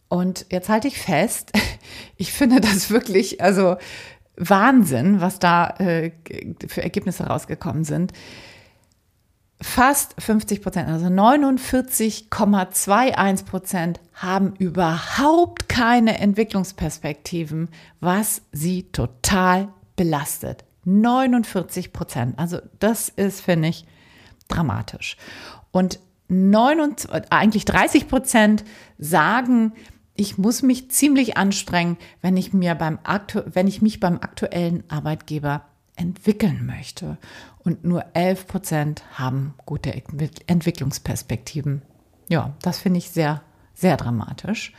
Und 0.07 0.45
jetzt 0.49 0.69
halte 0.69 0.87
ich 0.87 0.99
fest, 0.99 1.51
ich 2.17 2.31
finde 2.31 2.61
das 2.61 2.89
wirklich, 2.89 3.41
also 3.41 3.75
Wahnsinn, 4.37 5.19
was 5.21 5.39
da 5.39 5.67
äh, 5.77 6.11
für 6.67 6.81
Ergebnisse 6.81 7.25
rausgekommen 7.25 7.83
sind. 7.83 8.13
Fast 9.61 10.15
50 10.19 10.63
Prozent, 10.63 10.89
also 10.89 11.05
49,21 11.05 13.45
Prozent 13.45 13.99
haben 14.13 14.55
überhaupt 14.57 15.69
keine 15.69 16.17
Entwicklungsperspektiven, 16.17 17.69
was 17.99 18.41
sie 18.51 18.89
total 18.91 19.67
belastet. 19.95 20.65
49 20.85 21.93
Prozent. 21.93 22.39
Also 22.39 22.57
das 22.79 23.09
ist, 23.09 23.41
finde 23.41 23.67
ich, 23.67 23.85
dramatisch. 24.47 25.15
Und 25.71 25.99
29, 26.27 27.31
eigentlich 27.31 27.65
30 27.65 28.07
Prozent 28.07 28.63
sagen, 28.97 29.73
ich 30.15 30.39
muss 30.39 30.63
mich 30.63 30.89
ziemlich 30.89 31.37
anstrengen, 31.37 31.97
wenn 32.21 32.35
ich 32.35 32.51
mir 32.53 32.73
beim 32.75 32.99
wenn 33.45 33.67
ich 33.67 33.81
mich 33.81 33.99
beim 33.99 34.15
aktuellen 34.15 34.83
Arbeitgeber 34.89 35.65
entwickeln 35.95 36.65
möchte. 36.65 37.17
Und 37.63 37.83
nur 37.83 38.05
11 38.13 38.47
Prozent 38.47 39.03
haben 39.13 39.53
gute 39.65 39.93
Entwicklungsperspektiven. 40.47 41.81
Ja, 42.27 42.53
das 42.61 42.79
finde 42.79 42.97
ich 42.97 43.09
sehr, 43.11 43.41
sehr 43.73 43.97
dramatisch. 43.97 44.73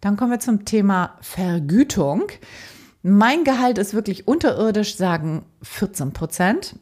Dann 0.00 0.16
kommen 0.16 0.30
wir 0.30 0.40
zum 0.40 0.64
Thema 0.64 1.16
Vergütung. 1.20 2.24
Mein 3.02 3.44
Gehalt 3.44 3.78
ist 3.78 3.94
wirklich 3.94 4.26
unterirdisch, 4.28 4.96
sagen 4.96 5.44
14 5.62 6.12
Prozent. 6.12 6.76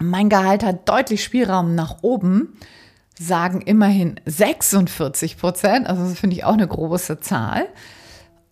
Mein 0.00 0.28
Gehalt 0.28 0.64
hat 0.64 0.88
deutlich 0.88 1.22
Spielraum 1.22 1.74
nach 1.74 1.98
oben, 2.02 2.58
sagen 3.18 3.60
immerhin 3.60 4.20
46 4.26 5.38
Prozent. 5.38 5.86
Also 5.86 6.02
das 6.02 6.18
finde 6.18 6.36
ich 6.36 6.44
auch 6.44 6.54
eine 6.54 6.66
große 6.66 7.20
Zahl. 7.20 7.68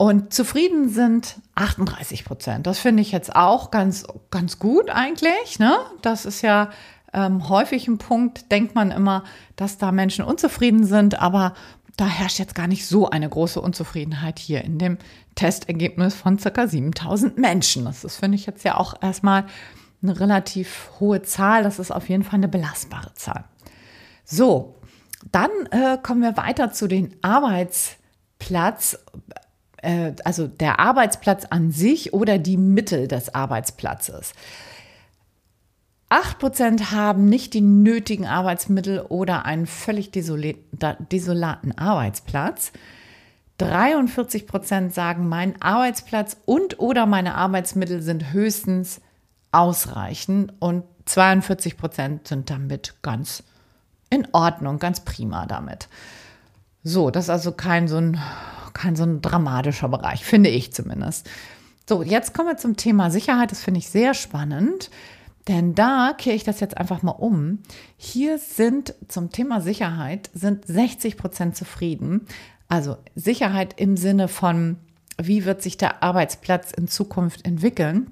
Und 0.03 0.35
zufrieden 0.35 0.89
sind 0.89 1.37
38 1.55 2.25
Prozent. 2.25 2.67
Das 2.67 2.81
finde 2.81 3.03
ich 3.03 3.13
jetzt 3.13 3.37
auch 3.37 3.71
ganz, 3.71 4.05
ganz 4.33 4.59
gut 4.59 4.91
eigentlich. 4.91 5.61
Ne? 5.61 5.77
Das 6.01 6.27
ist 6.27 6.43
ja 6.43 6.71
ähm, 7.13 7.49
häufig 7.49 7.87
ein 7.87 7.99
Punkt, 7.99 8.51
denkt 8.51 8.75
man 8.75 8.91
immer, 8.91 9.23
dass 9.55 9.79
da 9.79 9.93
Menschen 9.93 10.25
unzufrieden 10.25 10.83
sind, 10.83 11.21
aber 11.21 11.55
da 11.97 12.05
herrscht 12.07 12.41
jetzt 12.41 12.57
gar 12.57 12.67
nicht 12.67 12.85
so 12.85 13.11
eine 13.11 13.29
große 13.29 13.61
Unzufriedenheit 13.61 14.41
hier 14.41 14.65
in 14.65 14.81
dem 14.81 14.99
Testergebnis 15.37 16.17
von 16.17 16.37
circa 16.37 16.67
7000 16.67 17.39
Menschen. 17.39 17.85
Das 17.85 18.03
ist, 18.03 18.17
finde 18.17 18.35
ich, 18.35 18.45
jetzt 18.45 18.65
ja 18.65 18.79
auch 18.79 19.01
erstmal 19.01 19.45
eine 20.03 20.19
relativ 20.19 20.91
hohe 20.99 21.23
Zahl. 21.23 21.63
Das 21.63 21.79
ist 21.79 21.93
auf 21.93 22.09
jeden 22.09 22.25
Fall 22.25 22.39
eine 22.39 22.49
belastbare 22.49 23.15
Zahl. 23.15 23.45
So, 24.25 24.75
dann 25.31 25.51
äh, 25.71 25.97
kommen 26.03 26.23
wir 26.23 26.37
weiter 26.37 26.73
zu 26.73 26.89
den 26.89 27.15
Arbeitsplatz, 27.23 28.99
äh, 29.83 30.12
also 30.25 30.47
der 30.47 30.81
Arbeitsplatz 30.81 31.45
an 31.45 31.71
sich 31.71 32.12
oder 32.15 32.39
die 32.39 32.57
Mittel 32.57 33.07
des 33.09 33.35
Arbeitsplatzes. 33.35 34.33
8% 36.11 36.91
haben 36.91 37.27
nicht 37.27 37.55
die 37.55 37.62
nötigen 37.62 38.27
Arbeitsmittel 38.27 39.01
oder 39.01 39.47
einen 39.47 39.67
völlig 39.67 40.11
desolaten 40.11 41.79
Arbeitsplatz. 41.79 42.73
43% 43.59 44.91
sagen, 44.91 45.29
mein 45.29 45.61
Arbeitsplatz 45.62 46.37
und 46.45 46.79
oder 46.79 47.07
meine 47.07 47.35
Arbeitsmittel 47.35 48.03
sind 48.03 48.33
höchstens 48.33 49.01
ausreichend 49.53 50.53
und 50.59 50.85
42% 51.07 52.29
sind 52.29 52.51
damit 52.51 52.95
ganz 53.03 53.43
in 54.11 54.29
Ordnung, 54.33 54.79
ganz 54.79 55.01
prima 55.01 55.47
damit. 55.47 55.89
So, 56.85 57.11
das 57.11 57.25
ist 57.25 57.31
also 57.31 57.53
kein 57.53 57.89
so 57.89 57.97
ein, 57.97 58.21
kein 58.75 58.97
so 58.97 59.05
ein 59.05 59.23
dramatischer 59.23 59.88
Bereich, 59.88 60.25
finde 60.25 60.50
ich 60.50 60.73
zumindest. 60.73 61.29
So, 61.88 62.02
jetzt 62.02 62.35
kommen 62.35 62.49
wir 62.49 62.57
zum 62.57 62.76
Thema 62.76 63.11
Sicherheit. 63.11 63.50
Das 63.50 63.62
finde 63.62 63.79
ich 63.79 63.88
sehr 63.88 64.14
spannend. 64.14 64.91
Denn 65.49 65.75
da 65.75 66.14
kehre 66.17 66.37
ich 66.37 66.45
das 66.45 66.61
jetzt 66.61 66.76
einfach 66.76 67.02
mal 67.02 67.11
um. 67.11 67.59
Hier 67.97 68.38
sind 68.38 68.95
zum 69.09 69.31
Thema 69.31 69.61
Sicherheit 69.61 70.31
sind 70.35 70.67
60 70.67 71.17
Prozent 71.17 71.57
zufrieden. 71.57 72.26
Also 72.69 72.97
Sicherheit 73.17 73.79
im 73.81 73.97
Sinne 73.97 74.29
von, 74.29 74.76
wie 75.21 75.45
wird 75.45 75.62
sich 75.62 75.76
der 75.76 76.02
Arbeitsplatz 76.02 76.71
in 76.71 76.87
Zukunft 76.87 77.45
entwickeln? 77.45 78.11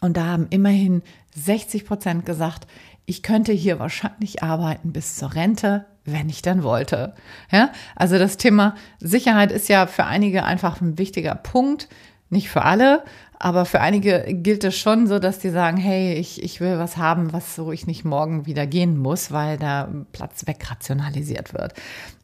Und 0.00 0.16
da 0.16 0.24
haben 0.24 0.46
immerhin 0.50 1.02
60 1.36 1.84
Prozent 1.84 2.26
gesagt, 2.26 2.66
ich 3.06 3.22
könnte 3.22 3.52
hier 3.52 3.78
wahrscheinlich 3.78 4.42
arbeiten 4.42 4.92
bis 4.92 5.16
zur 5.16 5.34
Rente, 5.34 5.84
wenn 6.04 6.28
ich 6.28 6.42
dann 6.42 6.62
wollte. 6.62 7.14
Ja, 7.50 7.70
also 7.96 8.18
das 8.18 8.36
Thema 8.36 8.74
Sicherheit 9.00 9.52
ist 9.52 9.68
ja 9.68 9.86
für 9.86 10.04
einige 10.04 10.44
einfach 10.44 10.80
ein 10.80 10.98
wichtiger 10.98 11.34
Punkt, 11.34 11.88
nicht 12.30 12.48
für 12.48 12.62
alle. 12.62 13.04
Aber 13.38 13.64
für 13.64 13.80
einige 13.80 14.24
gilt 14.32 14.64
es 14.64 14.78
schon 14.78 15.06
so, 15.06 15.18
dass 15.18 15.38
die 15.38 15.50
sagen, 15.50 15.76
hey, 15.76 16.14
ich, 16.14 16.42
ich 16.42 16.60
will 16.60 16.78
was 16.78 16.96
haben, 16.96 17.32
was 17.32 17.54
so 17.54 17.72
ich 17.72 17.86
nicht 17.86 18.04
morgen 18.04 18.46
wieder 18.46 18.66
gehen 18.66 18.96
muss, 18.96 19.32
weil 19.32 19.58
da 19.58 19.88
Platz 20.12 20.46
wegrationalisiert 20.46 21.52
wird. 21.52 21.74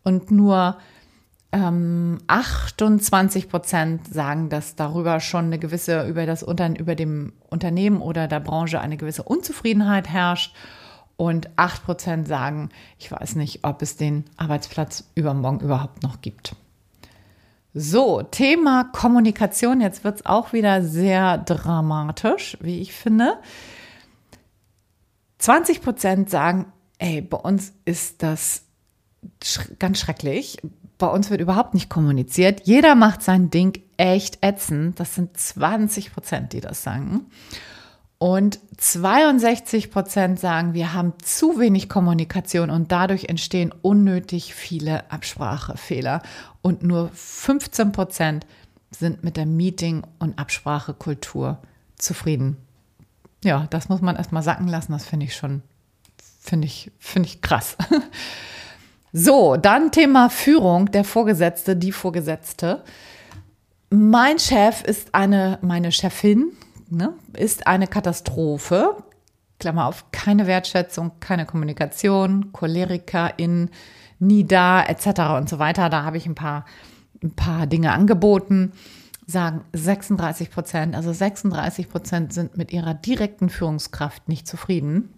Und 0.03 0.31
nur 0.31 0.79
ähm, 1.53 2.19
28 2.29 3.49
Prozent 3.49 4.07
sagen, 4.07 4.49
dass 4.49 4.77
darüber 4.77 5.21
schon 5.21 5.47
eine 5.47 5.59
gewisse, 5.59 6.07
über 6.07 6.27
das 6.27 6.43
über 6.43 6.95
dem 6.95 7.33
Unternehmen 7.49 8.01
oder 8.01 8.29
der 8.29 8.41
Branche 8.41 8.81
eine 8.81 8.97
gewisse 8.97 9.25
Unzufriedenheit 9.25 10.09
herrscht. 10.09 10.55
Und 11.21 11.51
8 11.57 11.85
Prozent 11.85 12.27
sagen, 12.27 12.71
ich 12.99 13.13
weiß 13.13 13.35
nicht, 13.35 13.63
ob 13.63 13.83
es 13.83 13.99
den 13.99 14.25
Arbeitsplatz 14.39 15.05
übermorgen 15.15 15.61
überhaupt 15.61 16.03
noch 16.03 16.23
gibt. 16.23 16.57
So, 17.75 18.23
Thema 18.23 18.85
Kommunikation. 18.85 19.83
Jetzt 19.83 20.03
wird 20.03 20.21
es 20.21 20.25
auch 20.25 20.55
wieder 20.55 20.83
sehr 20.83 21.37
dramatisch, 21.37 22.57
wie 22.63 22.81
ich 22.81 22.95
finde. 22.95 23.35
20 25.41 25.83
Prozent 25.83 26.31
sagen, 26.31 26.73
ey, 26.97 27.21
bei 27.21 27.37
uns 27.37 27.75
ist 27.85 28.23
das 28.23 28.63
ganz 29.79 29.99
schrecklich. 29.99 30.57
Bei 30.97 31.09
uns 31.09 31.29
wird 31.29 31.43
überhaupt 31.43 31.75
nicht 31.75 31.91
kommuniziert. 31.91 32.63
Jeder 32.65 32.95
macht 32.95 33.21
sein 33.21 33.51
Ding 33.51 33.79
echt 33.99 34.39
ätzend. 34.41 34.99
Das 34.99 35.17
sind 35.17 35.37
20 35.37 36.15
Prozent, 36.15 36.55
die 36.55 36.63
das 36.63 36.83
sagen. 36.83 37.27
Und 38.23 38.61
62 38.77 39.91
Prozent 39.91 40.39
sagen, 40.39 40.75
wir 40.75 40.93
haben 40.93 41.15
zu 41.23 41.59
wenig 41.59 41.89
Kommunikation 41.89 42.69
und 42.69 42.93
dadurch 42.93 43.31
entstehen 43.31 43.73
unnötig 43.81 44.55
viele 44.55 45.11
Absprachefehler. 45.11 46.21
Und 46.61 46.83
nur 46.83 47.09
15 47.15 47.93
Prozent 47.93 48.47
sind 48.91 49.25
mit 49.25 49.39
der 49.39 49.47
Meeting- 49.47 50.03
und 50.19 50.39
Absprachekultur 50.39 51.63
zufrieden. 51.97 52.59
Ja, 53.43 53.67
das 53.71 53.89
muss 53.89 54.03
man 54.03 54.17
erstmal 54.17 54.43
sacken 54.43 54.69
lassen. 54.69 54.93
Das 54.93 55.07
finde 55.07 55.25
ich 55.25 55.35
schon, 55.35 55.63
finde 56.43 56.67
ich, 56.67 56.93
finde 56.99 57.27
ich 57.27 57.41
krass. 57.41 57.79
So, 59.13 59.57
dann 59.57 59.91
Thema 59.91 60.31
Führung, 60.31 60.93
der 60.93 61.03
Vorgesetzte, 61.03 61.75
die 61.75 61.91
Vorgesetzte. 61.91 62.85
Mein 63.91 64.39
Chef 64.39 64.85
ist 64.85 65.17
eine, 65.17 65.59
meine 65.63 65.91
Chefin, 65.91 66.53
ne, 66.91 67.15
ist 67.33 67.67
eine 67.67 67.87
Katastrophe. 67.87 68.97
Klammer 69.59 69.87
auf, 69.87 70.11
keine 70.11 70.47
Wertschätzung, 70.47 71.13
keine 71.21 71.45
Kommunikation, 71.45 72.53
Cholerikerin, 72.53 73.71
nie 74.19 74.45
da, 74.45 74.83
etc. 74.83 75.37
und 75.39 75.49
so 75.49 75.59
weiter. 75.59 75.91
Da 75.91 76.03
habe 76.03 76.17
ich 76.17 76.27
ein 76.27 76.35
paar, 76.35 76.65
ein 77.23 77.33
paar 77.33 77.67
Dinge 77.67 77.93
angeboten. 77.93 78.73
Sagen 79.27 79.63
36 79.73 80.51
Prozent, 80.51 80.97
also 80.97 81.13
36 81.13 81.89
Prozent 81.89 82.33
sind 82.33 82.57
mit 82.57 82.73
ihrer 82.73 82.95
direkten 82.95 83.49
Führungskraft 83.49 84.29
nicht 84.29 84.49
zufrieden. 84.49 85.15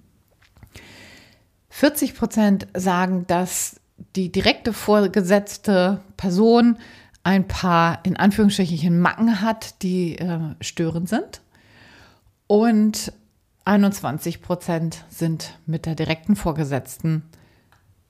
40 1.70 2.14
Prozent 2.14 2.66
sagen, 2.76 3.26
dass 3.26 3.80
die 4.16 4.30
direkte 4.30 4.72
vorgesetzte 4.72 6.00
Person 6.16 6.76
ein 7.22 7.46
paar 7.46 8.00
in 8.04 8.16
Anführungsstrichen 8.16 9.00
Macken 9.00 9.40
hat, 9.40 9.82
die 9.82 10.18
äh, 10.18 10.38
störend 10.60 11.08
sind. 11.08 11.40
Und 12.46 13.12
21 13.64 14.42
Prozent 14.42 15.04
sind 15.08 15.58
mit 15.66 15.86
der 15.86 15.94
direkten 15.94 16.36
Vorgesetzten 16.36 17.22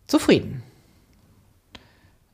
zufrieden. 0.06 0.62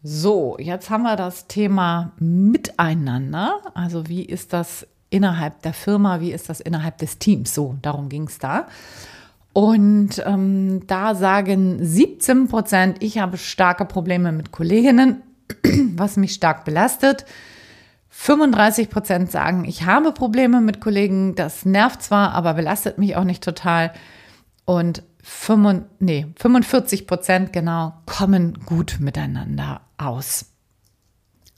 So, 0.02 0.56
jetzt 0.58 0.90
haben 0.90 1.02
wir 1.02 1.16
das 1.16 1.48
Thema 1.48 2.12
Miteinander. 2.18 3.60
Also 3.74 4.08
wie 4.08 4.22
ist 4.22 4.52
das 4.52 4.86
innerhalb 5.10 5.62
der 5.62 5.72
Firma, 5.72 6.20
wie 6.20 6.32
ist 6.32 6.48
das 6.48 6.60
innerhalb 6.60 6.98
des 6.98 7.18
Teams? 7.18 7.52
So, 7.54 7.76
darum 7.82 8.08
ging 8.08 8.28
es 8.28 8.38
da. 8.38 8.68
Und 9.52 10.22
ähm, 10.24 10.86
da 10.86 11.16
sagen 11.16 11.84
17 11.84 12.46
Prozent, 12.46 12.98
ich 13.02 13.18
habe 13.18 13.38
starke 13.38 13.84
Probleme 13.84 14.30
mit 14.30 14.52
Kolleginnen, 14.52 15.22
was 15.96 16.16
mich 16.16 16.32
stark 16.32 16.64
belastet. 16.64 17.24
35 18.20 18.90
Prozent 18.90 19.30
sagen, 19.30 19.64
ich 19.64 19.86
habe 19.86 20.10
Probleme 20.10 20.60
mit 20.60 20.80
Kollegen, 20.80 21.36
das 21.36 21.64
nervt 21.64 22.02
zwar, 22.02 22.32
aber 22.32 22.54
belastet 22.54 22.98
mich 22.98 23.14
auch 23.14 23.22
nicht 23.22 23.44
total. 23.44 23.92
Und 24.64 25.04
45, 25.22 25.86
nee, 26.00 26.26
45 26.36 27.06
Prozent 27.06 27.52
genau 27.52 27.94
kommen 28.06 28.58
gut 28.66 28.96
miteinander 28.98 29.82
aus. 29.98 30.46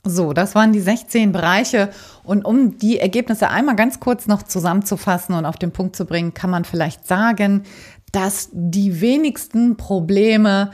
So, 0.03 0.33
das 0.33 0.53
waren 0.53 0.71
die 0.71 0.79
16 0.79 1.31
Bereiche. 1.31 1.89
Und 2.23 2.45
um 2.45 2.77
die 2.77 2.99
Ergebnisse 2.99 3.49
einmal 3.49 3.75
ganz 3.75 3.99
kurz 3.99 4.27
noch 4.27 4.43
zusammenzufassen 4.43 5.33
und 5.33 5.45
auf 5.45 5.57
den 5.57 5.71
Punkt 5.71 5.95
zu 5.95 6.05
bringen, 6.05 6.35
kann 6.35 6.51
man 6.51 6.63
vielleicht 6.63 7.07
sagen, 7.07 7.63
dass 8.11 8.49
die 8.53 9.01
wenigsten 9.01 9.77
Probleme 9.77 10.71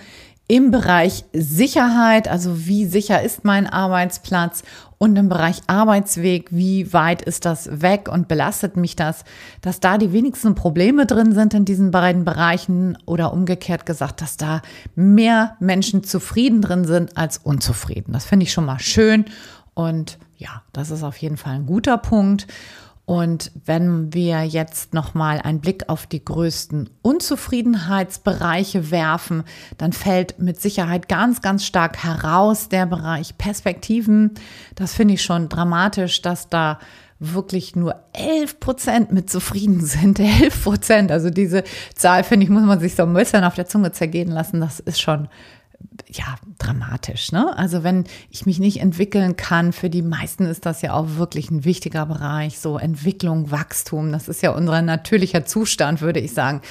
im 0.49 0.71
Bereich 0.71 1.25
Sicherheit, 1.33 2.29
also 2.29 2.65
wie 2.65 2.85
sicher 2.85 3.21
ist 3.21 3.43
mein 3.43 3.67
Arbeitsplatz 3.67 4.63
und 4.97 5.17
im 5.17 5.27
Bereich 5.27 5.61
Arbeitsweg, 5.67 6.47
wie 6.51 6.93
weit 6.93 7.21
ist 7.21 7.43
das 7.45 7.81
weg 7.81 8.09
und 8.09 8.29
belastet 8.29 8.77
mich 8.77 8.95
das, 8.95 9.25
dass 9.61 9.81
da 9.81 9.97
die 9.97 10.13
wenigsten 10.13 10.55
Probleme 10.55 11.05
drin 11.05 11.33
sind 11.33 11.53
in 11.53 11.65
diesen 11.65 11.91
beiden 11.91 12.23
Bereichen 12.23 12.97
oder 13.05 13.33
umgekehrt 13.33 13.85
gesagt, 13.85 14.21
dass 14.21 14.37
da 14.37 14.61
mehr 14.95 15.57
Menschen 15.59 16.03
zufrieden 16.03 16.61
drin 16.61 16.85
sind 16.85 17.17
als 17.17 17.39
unzufrieden. 17.39 18.13
Das 18.13 18.25
finde 18.25 18.45
ich 18.45 18.53
schon 18.53 18.65
mal 18.65 18.79
schön 18.79 19.25
und 19.73 20.17
ja, 20.37 20.61
das 20.71 20.91
ist 20.91 21.03
auf 21.03 21.17
jeden 21.17 21.37
Fall 21.37 21.55
ein 21.55 21.65
guter 21.65 21.97
Punkt. 21.97 22.47
Und 23.07 23.53
wenn 23.63 24.13
wir 24.13 24.43
jetzt 24.43 24.93
nochmal 24.93 25.39
einen 25.39 25.61
Blick 25.61 25.87
auf 25.87 26.07
die 26.07 26.25
größten 26.25 26.89
Unzufriedenheitsbereiche 27.03 28.91
werfen, 28.91 29.45
dann 29.77 29.93
fällt 29.93 30.39
mit 30.39 30.59
Sicherheit 30.59 31.07
ganz, 31.07 31.41
ganz 31.41 31.63
stark 31.63 32.03
heraus 32.03 32.67
der 32.67 32.85
Bereich 32.85 33.37
Perspektiven. 33.37 34.31
Das 34.75 34.93
finde 34.93 35.13
ich 35.13 35.21
schon 35.21 35.47
dramatisch, 35.47 36.21
dass 36.21 36.49
da 36.49 36.79
wirklich 37.17 37.77
nur 37.77 37.95
11 38.11 38.59
Prozent 38.59 39.13
mit 39.13 39.29
zufrieden 39.29 39.85
sind. 39.85 40.19
11 40.41 40.63
Prozent. 40.65 41.09
Also 41.09 41.29
diese 41.29 41.63
Zahl, 41.95 42.25
finde 42.25 42.43
ich, 42.43 42.49
muss 42.49 42.63
man 42.63 42.81
sich 42.81 42.95
so 42.95 43.03
ein 43.03 43.13
bisschen 43.13 43.45
auf 43.45 43.55
der 43.55 43.67
Zunge 43.67 43.93
zergehen 43.93 44.31
lassen. 44.31 44.59
Das 44.59 44.81
ist 44.81 44.99
schon 44.99 45.29
ja, 46.09 46.35
dramatisch. 46.57 47.31
Ne? 47.31 47.57
Also 47.57 47.83
wenn 47.83 48.05
ich 48.29 48.45
mich 48.45 48.59
nicht 48.59 48.79
entwickeln 48.79 49.35
kann, 49.35 49.73
für 49.73 49.89
die 49.89 50.01
meisten 50.01 50.45
ist 50.45 50.65
das 50.65 50.81
ja 50.81 50.93
auch 50.93 51.15
wirklich 51.17 51.51
ein 51.51 51.65
wichtiger 51.65 52.05
Bereich, 52.05 52.59
so 52.59 52.77
Entwicklung, 52.77 53.51
Wachstum, 53.51 54.11
das 54.11 54.27
ist 54.27 54.41
ja 54.41 54.51
unser 54.51 54.81
natürlicher 54.81 55.45
Zustand, 55.45 56.01
würde 56.01 56.19
ich 56.19 56.33
sagen. 56.33 56.61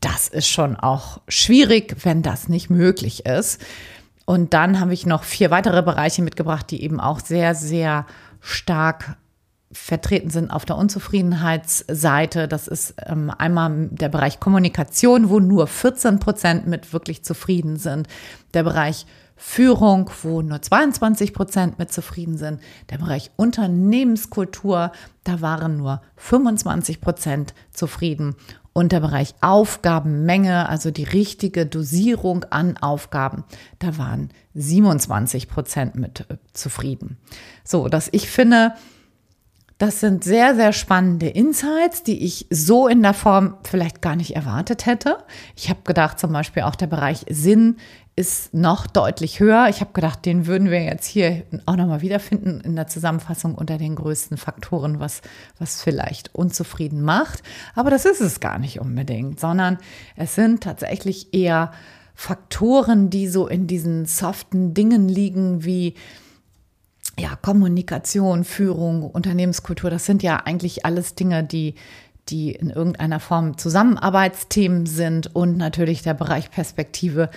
Das 0.00 0.28
ist 0.28 0.48
schon 0.48 0.76
auch 0.76 1.20
schwierig, 1.28 1.96
wenn 2.04 2.22
das 2.22 2.48
nicht 2.48 2.70
möglich 2.70 3.26
ist. 3.26 3.60
Und 4.24 4.54
dann 4.54 4.78
habe 4.80 4.94
ich 4.94 5.06
noch 5.06 5.24
vier 5.24 5.50
weitere 5.50 5.82
Bereiche 5.82 6.22
mitgebracht, 6.22 6.70
die 6.70 6.82
eben 6.82 7.00
auch 7.00 7.20
sehr, 7.20 7.54
sehr 7.54 8.06
stark 8.40 9.16
vertreten 9.72 10.30
sind 10.30 10.50
auf 10.50 10.64
der 10.64 10.76
Unzufriedenheitsseite. 10.76 12.48
Das 12.48 12.66
ist 12.66 12.94
ähm, 13.06 13.30
einmal 13.36 13.88
der 13.90 14.08
Bereich 14.08 14.40
Kommunikation, 14.40 15.28
wo 15.28 15.38
nur 15.38 15.66
14 15.66 16.18
Prozent 16.18 16.66
mit 16.66 16.92
wirklich 16.92 17.22
zufrieden 17.22 17.76
sind. 17.76 18.08
Der 18.52 18.64
Bereich 18.64 19.06
Führung, 19.42 20.10
wo 20.22 20.42
nur 20.42 20.60
22 20.60 21.32
Prozent 21.32 21.78
mit 21.78 21.90
zufrieden 21.90 22.36
sind. 22.36 22.60
Der 22.90 22.98
Bereich 22.98 23.30
Unternehmenskultur, 23.36 24.92
da 25.24 25.40
waren 25.40 25.78
nur 25.78 26.02
25 26.16 27.00
Prozent 27.00 27.54
zufrieden. 27.72 28.34
Und 28.74 28.92
der 28.92 29.00
Bereich 29.00 29.34
Aufgabenmenge, 29.40 30.68
also 30.68 30.90
die 30.90 31.04
richtige 31.04 31.64
Dosierung 31.64 32.44
an 32.50 32.76
Aufgaben, 32.76 33.44
da 33.78 33.96
waren 33.96 34.28
27 34.54 35.48
Prozent 35.48 35.94
mit 35.94 36.26
äh, 36.28 36.36
zufrieden. 36.52 37.16
So, 37.64 37.88
dass 37.88 38.08
ich 38.12 38.28
finde, 38.28 38.74
das 39.80 39.98
sind 39.98 40.24
sehr, 40.24 40.54
sehr 40.54 40.74
spannende 40.74 41.26
Insights, 41.26 42.02
die 42.02 42.22
ich 42.22 42.46
so 42.50 42.86
in 42.86 43.02
der 43.02 43.14
Form 43.14 43.56
vielleicht 43.64 44.02
gar 44.02 44.14
nicht 44.14 44.36
erwartet 44.36 44.84
hätte. 44.84 45.24
Ich 45.56 45.70
habe 45.70 45.80
gedacht, 45.84 46.20
zum 46.20 46.34
Beispiel 46.34 46.64
auch 46.64 46.76
der 46.76 46.86
Bereich 46.86 47.24
Sinn 47.30 47.78
ist 48.14 48.52
noch 48.52 48.86
deutlich 48.86 49.40
höher. 49.40 49.68
Ich 49.70 49.80
habe 49.80 49.94
gedacht, 49.94 50.26
den 50.26 50.46
würden 50.46 50.70
wir 50.70 50.84
jetzt 50.84 51.06
hier 51.06 51.44
auch 51.64 51.76
nochmal 51.76 52.02
wiederfinden 52.02 52.60
in 52.60 52.76
der 52.76 52.88
Zusammenfassung 52.88 53.54
unter 53.54 53.78
den 53.78 53.94
größten 53.94 54.36
Faktoren, 54.36 55.00
was, 55.00 55.22
was 55.58 55.82
vielleicht 55.82 56.34
unzufrieden 56.34 57.00
macht. 57.00 57.42
Aber 57.74 57.88
das 57.88 58.04
ist 58.04 58.20
es 58.20 58.38
gar 58.38 58.58
nicht 58.58 58.80
unbedingt, 58.80 59.40
sondern 59.40 59.78
es 60.14 60.34
sind 60.34 60.62
tatsächlich 60.62 61.32
eher 61.32 61.72
Faktoren, 62.14 63.08
die 63.08 63.28
so 63.28 63.48
in 63.48 63.66
diesen 63.66 64.04
soften 64.04 64.74
Dingen 64.74 65.08
liegen, 65.08 65.64
wie 65.64 65.94
ja, 67.20 67.36
Kommunikation, 67.36 68.42
Führung, 68.44 69.02
Unternehmenskultur, 69.02 69.90
das 69.90 70.06
sind 70.06 70.22
ja 70.22 70.36
eigentlich 70.38 70.86
alles 70.86 71.14
Dinge, 71.14 71.44
die, 71.44 71.74
die 72.28 72.52
in 72.52 72.70
irgendeiner 72.70 73.20
Form 73.20 73.58
Zusammenarbeitsthemen 73.58 74.86
sind. 74.86 75.34
Und 75.34 75.58
natürlich 75.58 76.00
der 76.02 76.14
Bereich 76.14 76.50
Perspektive 76.50 77.28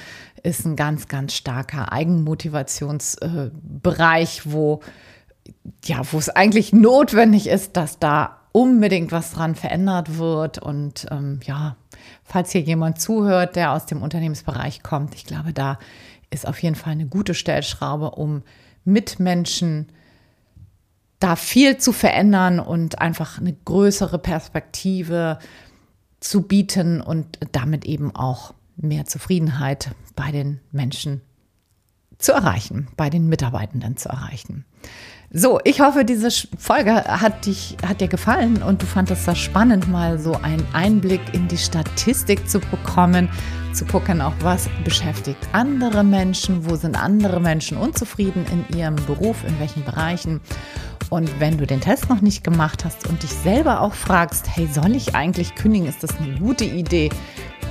ist 0.41 0.65
ein 0.65 0.77
ganz, 0.77 1.09
ganz 1.09 1.33
starker 1.33 1.91
Eigenmotivationsbereich, 1.91 4.43
wo, 4.45 4.79
ja, 5.83 6.01
wo 6.11 6.17
es 6.17 6.29
eigentlich 6.29 6.71
notwendig 6.71 7.47
ist, 7.47 7.75
dass 7.75 7.99
da 7.99 8.39
unbedingt 8.53 9.11
was 9.11 9.33
dran 9.33 9.55
verändert 9.55 10.17
wird. 10.17 10.59
Und 10.59 11.07
ähm, 11.11 11.41
ja, 11.45 11.75
falls 12.23 12.51
hier 12.51 12.61
jemand 12.61 13.01
zuhört, 13.01 13.57
der 13.57 13.73
aus 13.73 13.85
dem 13.85 14.01
Unternehmensbereich 14.01 14.81
kommt, 14.81 15.13
ich 15.15 15.25
glaube, 15.25 15.51
da 15.51 15.77
ist 16.29 16.47
auf 16.47 16.63
jeden 16.63 16.75
Fall 16.75 16.93
eine 16.93 17.07
gute 17.07 17.33
Stellschraube, 17.33 18.11
um 18.11 18.43
Mitmenschen 18.85 19.87
da 21.19 21.35
viel 21.37 21.77
zu 21.77 21.93
verändern 21.93 22.59
und 22.59 22.99
einfach 22.99 23.39
eine 23.39 23.53
größere 23.53 24.19
Perspektive 24.19 25.39
zu 26.19 26.41
bieten 26.41 26.99
und 26.99 27.39
damit 27.53 27.85
eben 27.85 28.13
auch 28.13 28.53
mehr 28.75 29.05
Zufriedenheit 29.05 29.91
bei 30.15 30.31
den 30.31 30.59
Menschen 30.71 31.21
zu 32.17 32.31
erreichen, 32.33 32.87
bei 32.97 33.09
den 33.09 33.29
Mitarbeitenden 33.29 33.97
zu 33.97 34.09
erreichen. 34.09 34.65
So, 35.35 35.59
ich 35.63 35.81
hoffe, 35.81 36.05
diese 36.05 36.29
Folge 36.59 36.93
hat, 36.93 37.47
dich, 37.47 37.75
hat 37.83 38.01
dir 38.01 38.07
gefallen 38.07 38.61
und 38.61 38.83
du 38.83 38.85
fandest 38.85 39.27
das 39.27 39.39
spannend, 39.39 39.89
mal 39.89 40.19
so 40.19 40.33
einen 40.33 40.63
Einblick 40.73 41.21
in 41.33 41.47
die 41.47 41.57
Statistik 41.57 42.47
zu 42.47 42.59
bekommen, 42.59 43.27
zu 43.73 43.83
gucken, 43.85 44.21
auch 44.21 44.35
was 44.41 44.69
beschäftigt 44.83 45.39
andere 45.51 46.03
Menschen, 46.03 46.69
wo 46.69 46.75
sind 46.75 46.95
andere 46.95 47.39
Menschen 47.39 47.77
unzufrieden 47.77 48.45
in 48.51 48.77
ihrem 48.77 48.95
Beruf, 49.07 49.43
in 49.43 49.59
welchen 49.59 49.83
Bereichen. 49.83 50.39
Und 51.09 51.39
wenn 51.39 51.57
du 51.57 51.65
den 51.65 51.81
Test 51.81 52.11
noch 52.11 52.21
nicht 52.21 52.43
gemacht 52.43 52.85
hast 52.85 53.09
und 53.09 53.23
dich 53.23 53.31
selber 53.31 53.81
auch 53.81 53.95
fragst, 53.95 54.45
hey, 54.55 54.69
soll 54.71 54.95
ich 54.95 55.15
eigentlich 55.15 55.55
kündigen? 55.55 55.87
Ist 55.87 56.03
das 56.03 56.15
eine 56.17 56.37
gute 56.37 56.65
Idee? 56.65 57.09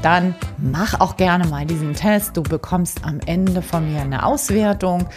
dann 0.03 0.35
mach 0.59 1.01
auch 1.01 1.17
gerne 1.17 1.47
mal 1.47 1.65
diesen 1.65 1.95
Test. 1.95 2.37
Du 2.37 2.43
bekommst 2.43 3.05
am 3.05 3.21
Ende 3.27 3.63
von 3.63 3.91
mir 3.91 4.01
eine 4.03 4.27
Auswertung. 4.27 5.09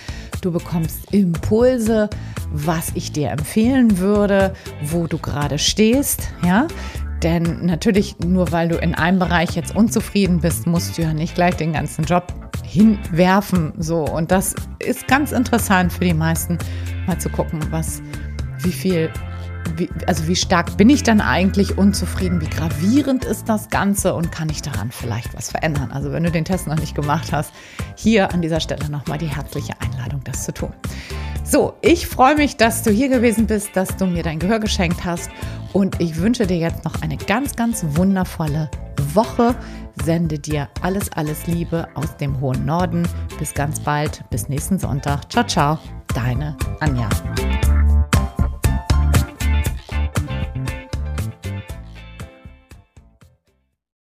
Du 0.45 0.51
bekommst 0.51 1.12
Impulse, 1.12 2.08
was 2.51 2.91
ich 2.93 3.12
dir 3.12 3.31
empfehlen 3.31 3.97
würde, 3.97 4.53
wo 4.84 5.08
du 5.08 5.17
gerade 5.17 5.58
stehst. 5.58 6.29
Ja, 6.45 6.67
denn 7.23 7.65
natürlich, 7.65 8.19
nur 8.19 8.51
weil 8.51 8.67
du 8.69 8.77
in 8.77 8.93
einem 8.93 9.17
Bereich 9.17 9.55
jetzt 9.55 9.75
unzufrieden 9.75 10.41
bist, 10.41 10.67
musst 10.67 10.99
du 10.99 11.01
ja 11.01 11.15
nicht 11.15 11.34
gleich 11.34 11.55
den 11.55 11.73
ganzen 11.73 12.05
Job 12.05 12.31
hinwerfen. 12.63 13.73
So, 13.79 14.05
und 14.05 14.29
das 14.29 14.53
ist 14.77 15.08
ganz 15.08 15.31
interessant 15.31 15.91
für 15.91 16.05
die 16.05 16.13
meisten, 16.13 16.60
mal 17.08 17.17
zu 17.17 17.29
gucken, 17.29 17.60
was, 17.71 18.03
wie 18.60 18.71
viel 18.71 19.10
wie, 19.75 19.89
also 20.08 20.28
wie 20.28 20.36
stark 20.36 20.78
bin 20.78 20.89
ich 20.89 21.04
dann 21.04 21.21
eigentlich 21.21 21.78
unzufrieden? 21.78 22.41
Wie 22.41 22.49
gravierend 22.49 23.25
ist 23.25 23.49
das 23.49 23.69
Ganze 23.69 24.13
und 24.13 24.32
kann 24.32 24.49
ich 24.49 24.62
daran 24.62 24.91
vielleicht 24.91 25.36
was 25.36 25.51
verändern? 25.51 25.91
Also 25.91 26.12
wenn 26.12 26.23
du 26.23 26.32
den 26.32 26.45
Test 26.45 26.67
noch 26.67 26.80
nicht 26.80 26.95
gemacht 26.95 27.32
hast, 27.32 27.51
hier 27.95 28.34
an 28.34 28.41
dieser 28.41 28.60
Stelle 28.60 28.89
nochmal 28.89 29.17
die 29.17 29.28
herzliche 29.28 29.73
Einladung, 29.82 30.21
das 30.23 30.43
zu 30.43 30.54
tun. 30.54 30.73
So, 31.43 31.73
ich 31.82 32.08
freue 32.08 32.36
mich, 32.36 32.58
dass 32.58 32.82
du 32.82 32.91
hier 32.91 33.10
gewesen 33.10 33.45
bist, 33.45 33.75
dass 33.75 33.95
du 33.97 34.08
mir 34.08 34.23
dein 34.23 34.39
Gehör 34.39 34.60
geschenkt 34.60 35.06
hast 35.06 35.30
und 35.73 36.01
ich 36.01 36.19
wünsche 36.19 36.47
dir 36.47 36.58
jetzt 36.58 36.84
noch 36.86 37.01
eine 37.01 37.17
ganz, 37.17 37.56
ganz 37.56 37.86
wundervolle 37.89 38.69
Woche. 39.13 39.56
Sende 40.04 40.39
dir 40.39 40.69
alles, 40.82 41.12
alles 41.12 41.47
Liebe 41.47 41.88
aus 41.93 42.17
dem 42.17 42.39
hohen 42.39 42.65
Norden. 42.65 43.08
Bis 43.39 43.54
ganz 43.54 43.80
bald, 43.80 44.23
bis 44.30 44.49
nächsten 44.49 44.80
Sonntag. 44.80 45.32
Ciao, 45.32 45.45
ciao, 45.45 45.80
deine 46.13 46.58
Anja. 46.80 47.10